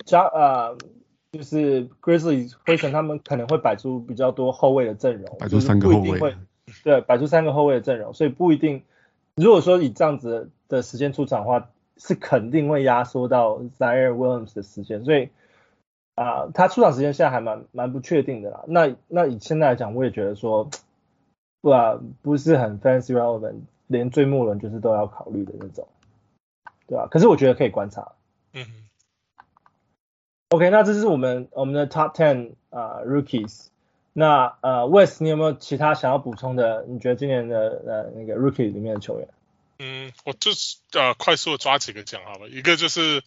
[0.06, 0.78] 加呃，
[1.32, 6.36] 就是 Grizzlies 灰尘他们可能会摆出比较多后卫的阵容，摆出三个后卫，
[6.84, 8.84] 对，摆出三个后卫的阵容，所以不一定。
[9.36, 15.06] 如果说以这样子的时间出场的话，是肯定会压缩到 Ziaire Williams 的时间。
[15.06, 15.30] 所以
[16.16, 18.64] 啊、呃，他出场时间现在还蛮蛮不确定的啦。
[18.68, 20.70] 那那以现在来讲，我也觉得说，
[21.62, 23.62] 不啊，不是很 fancy relevant。
[23.92, 25.88] 连最末轮就是都要考虑的那种，
[26.88, 27.08] 对吧？
[27.12, 28.14] 可是我觉得可以观察。
[28.54, 28.66] 嗯。
[30.50, 33.68] OK，那这是我们我们的 Top Ten 啊、uh, Rookies。
[34.14, 36.84] 那呃、uh,，Wes，你有没有其他想要补充的？
[36.89, 39.30] 你觉得今年的呃那个 Rookie 里面的球员？
[39.80, 42.50] 嗯，我就是呃快速的抓几个讲好了。
[42.50, 43.24] 一个就是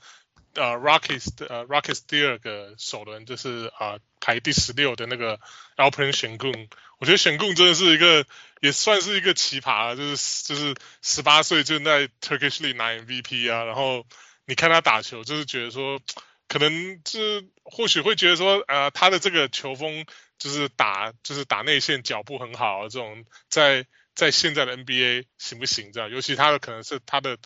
[0.55, 5.41] 呃 Rockies 呃 Rockies 第二个首轮就是啊、呃、排第十六的那个
[5.77, 6.69] Alperen Sengun。
[6.99, 8.25] 我觉得选控真的是一个，
[8.61, 14.07] 也算是一个奇葩，就是就是十八岁就在 Turkish League 拿 MVP 啊，然后
[14.47, 16.01] 你看他打球，就是觉得说，
[16.49, 20.07] 可能就是或许会觉得说，呃，他的这个球风
[20.39, 26.11] 就是打就是打内线脚步很好啊，这种在在现在的 NBA 行不行这样？
[26.11, 27.39] 尤其他的可能是他的。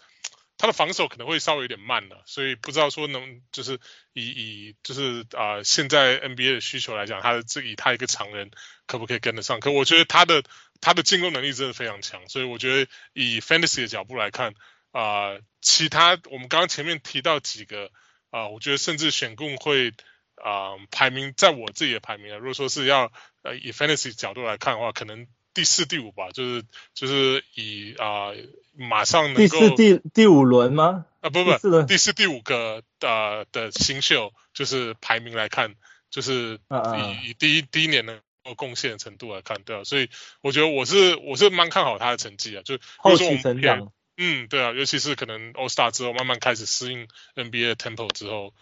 [0.59, 3.79] 他的防守可能会稍微有点慢了，所以不知道说能就是
[4.13, 8.51] 以以就是啊、现在 NBA 的需求来讲，他的这以他一个常人
[8.87, 9.61] 可不可以跟得上？
[9.61, 10.43] 可我觉得他的
[10.81, 14.55] 他的进攻能力真的非常强，所以我觉得以 Fantasy 的角度来看
[14.91, 17.93] 啊、其他我们刚刚前面提到几个
[18.31, 19.93] 啊、我觉得甚至选供会
[20.35, 25.29] 啊、排名在我自己的排名啊，如果说是要呃以 Fantasy 角度来看的话，可能。
[25.55, 28.36] 第四、第五吧，就是就是以啊、呃，
[28.76, 31.07] 马上能够第四、第第五轮吗？
[31.20, 35.74] 啊，不不，第四、第四第五个呃的新秀，就是排名来看，
[36.11, 38.22] 就是以以第一第一年的
[38.57, 40.09] 贡献程度来看，对啊，所以
[40.42, 48.55] 我觉得我是我是蛮看好他的成绩啊，就后期成长，嗯，对啊，尤其是可能 All Star 之后慢慢开始适应 NBA 的 Tempo 之后，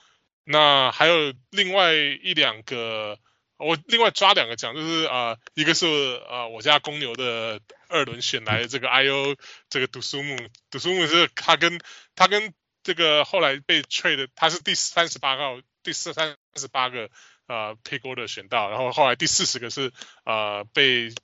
[0.45, 3.19] 那还有另外一两个。
[3.59, 5.87] 我另外抓两个奖，就是啊、一个是
[6.29, 9.35] 啊、我家公牛的二轮选来这个 I O
[9.71, 10.37] 这个杜苏木，
[10.71, 11.81] 杜苏木是他跟
[12.15, 12.53] 他跟
[12.83, 17.09] 这个后来被 trade 的，他是第三十八号，第四三十八个
[17.47, 19.91] 啊 pick order 选到，然后后来第四十个是
[20.25, 21.15] 啊、被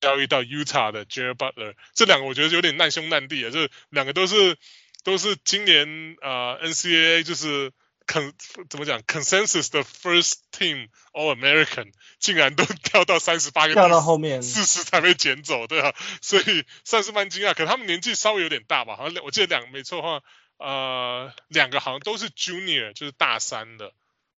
[0.00, 4.56] 交易到 Utah 的 Jared Butler，这两个我觉得有点难兄难弟啊，就是两个都是
[5.02, 7.72] 都是今年啊、NCAA 就是。
[8.06, 8.32] 肯
[8.68, 17.54] 怎么讲？Consensus 的 First Team All American 竟然都 掉到三十八个，掉到后面四十才被捡走，对啊，所以算是蛮惊讶。
[17.54, 20.22] 可能他们年纪稍微有点大吧，好像我记得两个没错的话，
[20.58, 23.92] 呃，两个好像都是 Junior，就是大三的。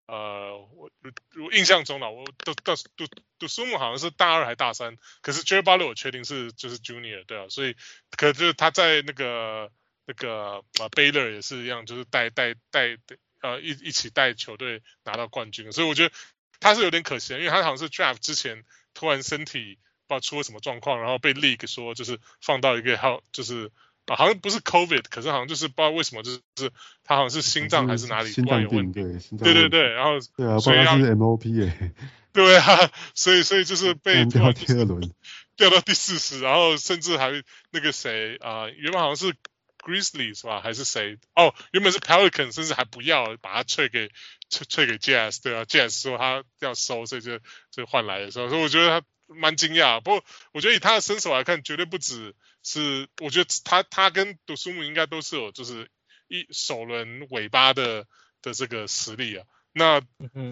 [0.06, 0.90] 呃，我
[1.42, 3.06] 我印象中呢，我都都都
[3.40, 7.74] 都苏木好像是大二还大三，可是 Jared Butler 我确定是就是 Junior，对啊，所以
[8.16, 9.72] 可就是他在那个
[10.06, 13.16] 那个呃 Baylor 也是一样，就是带带带带。
[13.42, 16.14] 呃，一一起带球队拿到冠军，所以我觉得
[16.58, 18.64] 他是有点可惜，因为他好像是 draft 之前
[18.94, 19.78] 突然身体
[20.08, 23.70] 不知道出了什么状况，然后被 league 说就是放到一个号，就是
[24.06, 26.40] 啊好像不是 COVID，可是好像就是不知道为什么就是
[27.04, 29.04] 他好像是心脏还是哪里心脏病对，
[29.38, 31.92] 对对对，然后 对啊，所以他是 MOP 哎，
[32.32, 35.12] 对啊，所以所以就是 被掉第二轮，
[35.56, 37.30] 掉到第四十，然后甚至还
[37.70, 39.36] 那个谁啊、呃，原本好像是。
[39.86, 40.60] Grizzlies 是吧？
[40.60, 41.16] 还是谁？
[41.36, 44.08] 哦，原本是 Pelican，甚至还不要把它退给
[44.50, 47.38] 退退给 Jazz，对啊，Jazz 说他要收，所以就
[47.70, 50.00] 就换来的时候，所以我觉得他蛮惊讶。
[50.00, 52.34] 不过我觉得以他的身手来看，绝对不止
[52.64, 55.88] 是，我觉得他他跟杜苏姆应该都是有就是
[56.26, 58.06] 一首轮尾巴的
[58.42, 59.46] 的这个实力啊。
[59.72, 60.02] 那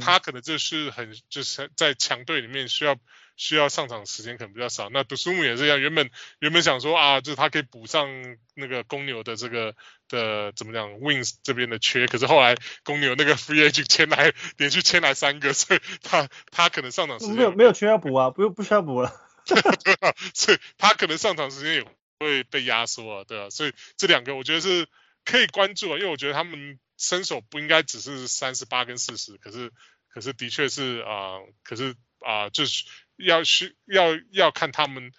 [0.00, 2.96] 他可能就是很就是在强队里面需要
[3.36, 4.88] 需要上场时间可能比较少。
[4.90, 8.08] 那杜苏姆也是一样，原本原本想说啊，就是他可以补上
[8.54, 9.74] 那个公牛的这个
[10.08, 19.12] 的怎么讲 Wings 这边的缺，可是后来公牛那个 Free Agent 签来连续签来三个，所以他他可能上场时间没有没有缺要补啊，不用不需要补了。
[19.46, 21.84] 对啊，所以他可能上场时间也
[22.18, 24.88] 会被压缩啊，对啊，所以这两个我觉得是
[25.24, 26.78] 可以关注啊，因为我觉得他们。
[26.96, 29.72] 身手不应该只是三十八跟四十，可是
[30.08, 32.84] 可是的确是啊、呃，可是啊、呃，就是
[33.16, 35.12] 要需要要看他们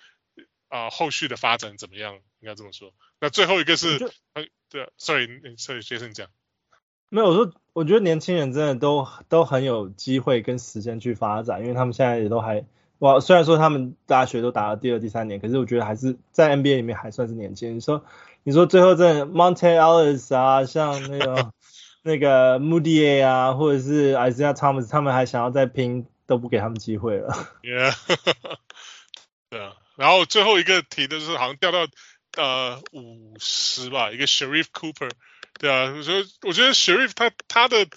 [0.67, 2.93] 啊、呃、后续的发展怎么样，应该这么说。
[3.19, 6.27] 那最后一个是，呃，对，sorry，sorry，学生讲，
[7.09, 12.65] 没有，我说我觉得年轻人真的都都很有机会跟时间去发展，因为他们现在也都还，
[12.99, 17.77] 哇，虽然说他们大学都打了第二、第三年，可是我觉得还是在 NBA 里面还算是年轻人。
[17.77, 18.05] 你说
[18.43, 21.51] 你说最后这 Monta Ellis 啊，像那个。
[22.07, 27.33] 那个 Mudiay 啊，或者是 Isaiah Thomas，他们还想要再拼，都不给他们机会了。
[27.63, 27.95] Yeah，
[29.49, 29.75] 对啊。
[29.95, 31.87] 然后最后一个提的是好像掉到
[32.35, 35.11] 呃五十吧，一个 Sheriff Cooper。
[35.59, 37.87] 对啊，我觉得我觉得 Sheriff 他他的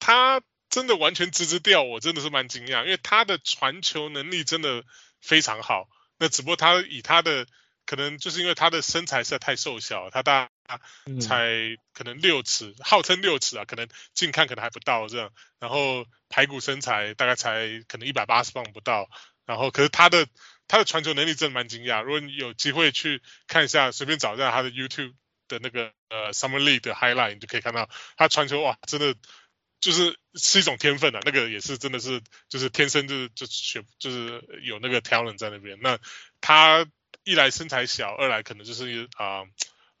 [0.00, 4.84] 他真的完全直直掉，我真的是蛮惊讶，因为他的传球能力真的
[5.20, 5.88] 非常好。
[6.18, 7.46] 那只不过他以他的
[7.86, 10.50] 可能就是因为他的身材实在太瘦小，他大。
[11.20, 15.30] 才可能六尺，号称六尺啊，可能近看可能还不到这样。
[15.58, 19.10] 然后排骨身材大概才可能一百八十磅不到。
[19.44, 20.26] 然后可是他的
[20.68, 22.00] 他的传球能力真的蛮惊讶。
[22.00, 25.12] 如果你有机会去看一下，随便找一下他的 YouTube
[25.46, 29.14] 的那个呃 Summer League 的 Highlight，你就可以看到他传球哇，真的
[29.78, 31.20] 就是是一种天分啊。
[31.22, 35.78] 那个也是真的是就是天生就是就学就是有那个 talent 在那边。
[35.82, 35.98] 那
[36.40, 36.86] 他
[37.24, 39.40] 一来身材小，二来可能就是啊。
[39.40, 39.46] 呃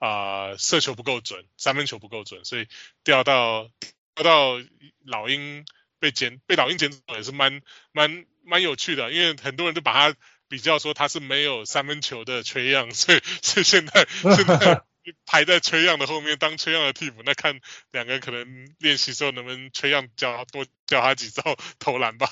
[0.02, 2.66] 啊、呃，射球不够准，三分球不够准，所以
[3.04, 3.70] 掉到
[4.16, 4.58] 掉到
[5.04, 5.64] 老鹰
[6.00, 7.62] 被捡被老鹰捡走也是蛮
[7.92, 10.18] 蛮蛮有趣的，因为很多人都把他
[10.48, 14.82] 比较说他是没有三分球的 Trae Young，所以所以现在 现在
[15.24, 17.60] 排在 Trae Young 的后面当 Trae Young 的替补，那看
[17.92, 22.28] 两个可能练习时候能不能 Trae Young 教他多教他几招投篮吧。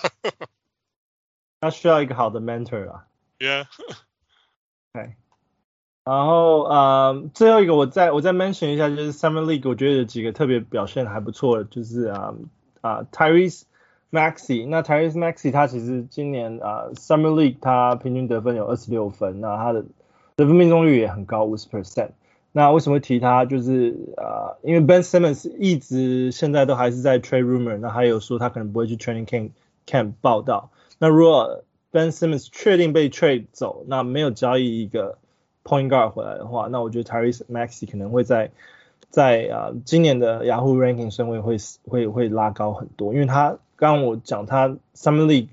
[1.60, 3.06] 他需要一个好的 mentor 啊。
[3.38, 3.68] Yeah。
[4.92, 5.14] 对。
[6.04, 12.34] 然后呃，最后一个我再我再 mention 一下，就是 Summer League，我觉得有几个特别表现还不错的，就是啊
[12.80, 13.62] 啊 Tyrese
[14.10, 19.84] Maxi 那 Tyrese Maxi 他其实今年啊 Summer League 他平均得分有二十六分，那他的
[20.36, 22.10] 得分命中率也很高，五十 percent。
[22.52, 23.44] 那为什么提他？
[23.44, 29.50] 就是啊，因为 Ben Simmons 一直现在都还是在 trade rumor，那还有说他可能不会去 training camp
[29.86, 30.70] camp 报道。
[30.98, 35.18] 那如果 Ben Simmons 确定被 trade 走，那没有交易一个。
[35.62, 38.50] Point guard 回来的话，那我觉得 Tyrese Maxey 可能会在
[39.10, 45.48] 在啊今年的 Yahoo Ranking 顺位会会会拉高很多，因为他刚刚我讲他 Summer League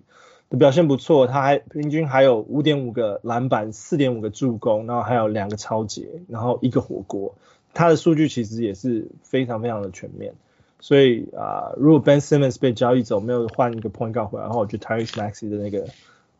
[0.49, 7.35] 的表现不错，他还平均还有五点五个篮板，四点五个助攻，然后还有两个抄截，然后一个火锅，
[7.73, 10.33] 他的数据其实也是非常非常的全面，
[10.79, 15.85] 所以啊如果 Ben Simmons 被交易走，没有换一个 Point guard 回来的话，我觉得 Tyrese Maxey 的那个。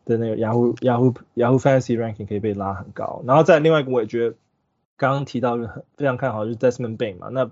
[0.08, 4.34] 的那个 Yahoo Yahoo Yahoo Fantasy Ranking 可以被拉很高，然后再另外一个我也觉得
[4.96, 7.44] 刚刚提到就很非常看好就是 Desmond Bane 嘛，那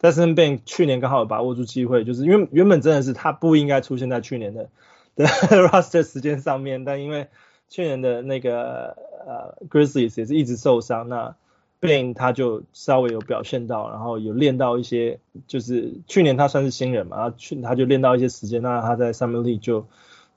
[0.00, 4.68] Desmond Bane 去年刚好有把握住机会，就是因为原本真的是他不应该出现在去年的
[5.14, 5.24] 的
[5.70, 7.28] roster 时间上面，但因为
[7.68, 8.96] 去年的那个
[9.26, 11.36] 呃 Grizzlies 也是一直受伤，那
[11.80, 19.86] Bane 他就稍微有表现到，然后有练到一些，就是去年他算是新人嘛，然后去他就练到一些时间，那他在 Summer League 就。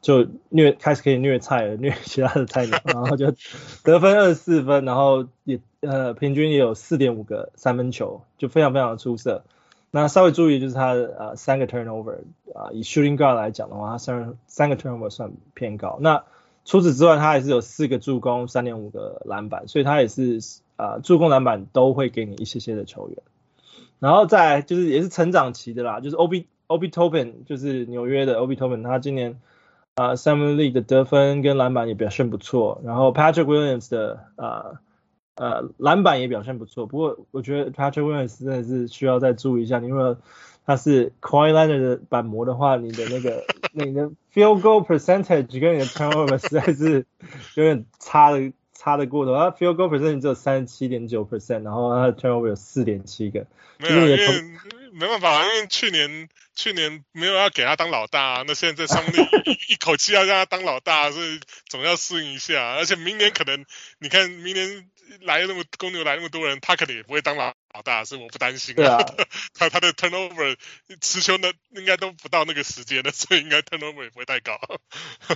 [0.04, 3.34] 就虐开始可以虐菜了，虐其他的菜鸟，然后就
[3.84, 9.46] 得分二十四分，然后也呃平均也有四点五个三分球，就非常非常的出色。
[9.92, 12.18] 那稍微注意就是他呃三个 turnover
[12.54, 15.98] 啊、呃，以 shooting guard 来讲的话，他三三个 turnover 算偏高。
[16.02, 16.22] 那
[16.66, 20.40] 除此之外，他还是有四个助攻，三点五个篮板，所以他也是
[20.76, 23.18] 啊、呃、助攻篮板都会给你一些些的球员。
[24.00, 29.40] 然后再就是也是成长期的啦，就是 Obi Obi Toppin 就是纽约的 Obi Toppin，他今年。
[29.96, 34.82] 啊 Summer League 的得分跟篮板也表现不错，然后 Patrick Williams 的啊
[35.36, 40.16] 呃篮板也表现不错，不过我觉得 Patrick Williams 真的是需要再注意一下，因为
[40.66, 47.06] 他是 Leonard 的板模的话，你的那个你的 field goal percentage 跟你的 turnover 实在是
[47.56, 48.52] 有点差的。
[48.76, 53.46] 差的过头，他 field goal Percentage 只有三十七点九 percent，然后他的 turnover 有四点七个。
[53.80, 54.18] 没有，因为
[54.94, 59.14] 没办法，因为去年去年没有要给他当老大，那现在在上面
[59.68, 62.76] 一一口气要让他当老大，所以总要适应一下。
[62.76, 63.66] 而且明年可能，
[64.00, 64.90] 你看明年
[65.22, 68.76] 来那么公牛来那么多人，他可能也不会当老老大，所以我不担心。
[68.76, 69.00] 对啊，
[69.58, 70.56] 他他的 turnover
[71.02, 74.60] 持球呢应该都不到那个时间的，所以应该 turnover 也不会太高。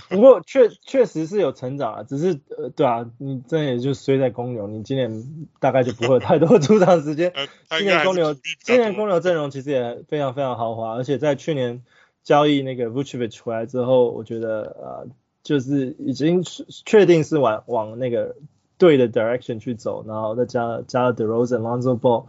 [0.08, 7.32] 不过确确实是有成长啊，只是呃对啊，你这也就衰在公牛，你今年大概就不会有太多 出场时间。
[7.70, 11.82] 今年公牛今年公牛阵容其实也非常非常豪华，而且在去年
[12.22, 15.08] 交易那个 Vucevic 回来之后，我觉得呃
[15.42, 16.44] 就是已经
[16.86, 18.36] 确定是往往那个。
[18.78, 22.28] 对的 direction 去走，然后再加加了 DeRozan、Lonzo Ball，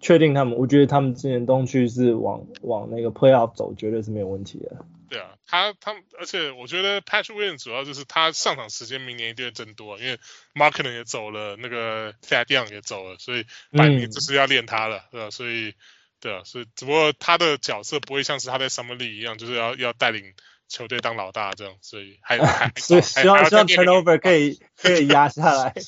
[0.00, 4.84] 确定他们，我觉得他们今年东区是往往那个 Playoff 走，绝对是没有问题的。
[5.08, 10.18] 对啊，他他而且我觉得 Patrick Williams 主要就是他上场时间明年一定会增多，因为
[10.54, 15.30] Markkanen 也走了，那个 Thad Young 也走了，所以摆明就是要练他了，嗯、对吧？
[15.30, 15.74] 所以
[16.20, 20.34] 对啊，所以只不过他的角色不会像是他在 Summer League 一样，就是要要带领。
[20.70, 25.74] 球队当老大这样， 所以还还所以希望希望 turnover 可以 可以压下来。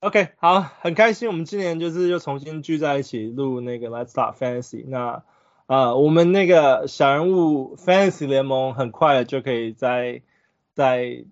[0.00, 4.84] OK，好，很开心，我们今年就是又重新聚在一起录那个 Let's Start Fantasy。
[4.86, 5.22] 那
[5.66, 10.20] 呃，我们那个小人物 Fantasy 联盟很快就可以在
[10.74, 11.24] 在。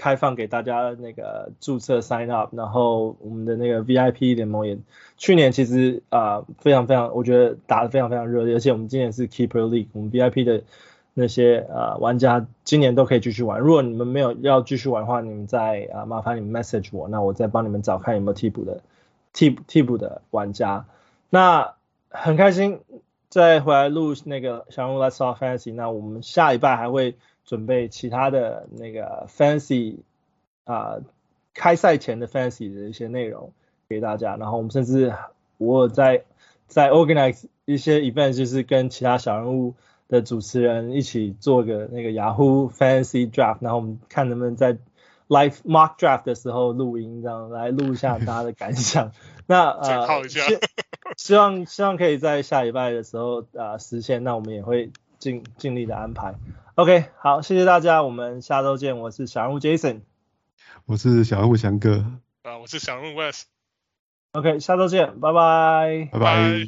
[0.00, 4.78] 开放给大家那个注册 sign up，然后我们的那个 VIP 联盟也
[5.18, 10.62] 去年其实啊、非常非常，我觉得打得非常非常热烈，而且我们今年是 Keeper League，我们 VIP 的
[11.12, 13.60] 那些啊、呃、玩家今年都可以继续玩。
[13.60, 18.80] 如果你们没有要继续玩的话，你们再啊、麻烦你们 message 我，那我再帮你们找看有没有替补的
[19.34, 20.86] 替替补的玩家。
[21.28, 21.74] 那
[22.08, 22.80] 很开心
[23.28, 27.16] 再回来录那个小人物 Let's Talk Fantasy，那我们下一拜还会。
[27.44, 29.98] 准备其他的那个 fancy
[30.64, 31.02] 啊、呃，
[31.54, 33.52] 开赛前的 fancy 的一些内容
[33.88, 35.12] 给大家，然后我们甚至
[35.58, 36.24] 我在
[36.66, 39.74] 在 organize 一些 event，就是跟其他小人物
[40.08, 44.76] 的主持人一起做个那个 Yahoo fancy draft，然后我们看能不能在
[45.28, 49.12] live mock draft 的时候录音，这样来录一下大家的感想。
[49.46, 50.40] 那呃，希
[51.16, 56.34] 希望希望可以在下礼拜的时候啊、呃、实现，那我们也会尽尽力的安排。
[56.74, 58.98] OK，好，谢谢大家，我们下周见。
[58.98, 60.00] 我是小安物 Jason，
[60.86, 62.04] 我是小安物翔哥，
[62.42, 63.46] 啊，我是小安物 S。
[64.32, 66.66] OK，下周见，拜拜，拜拜。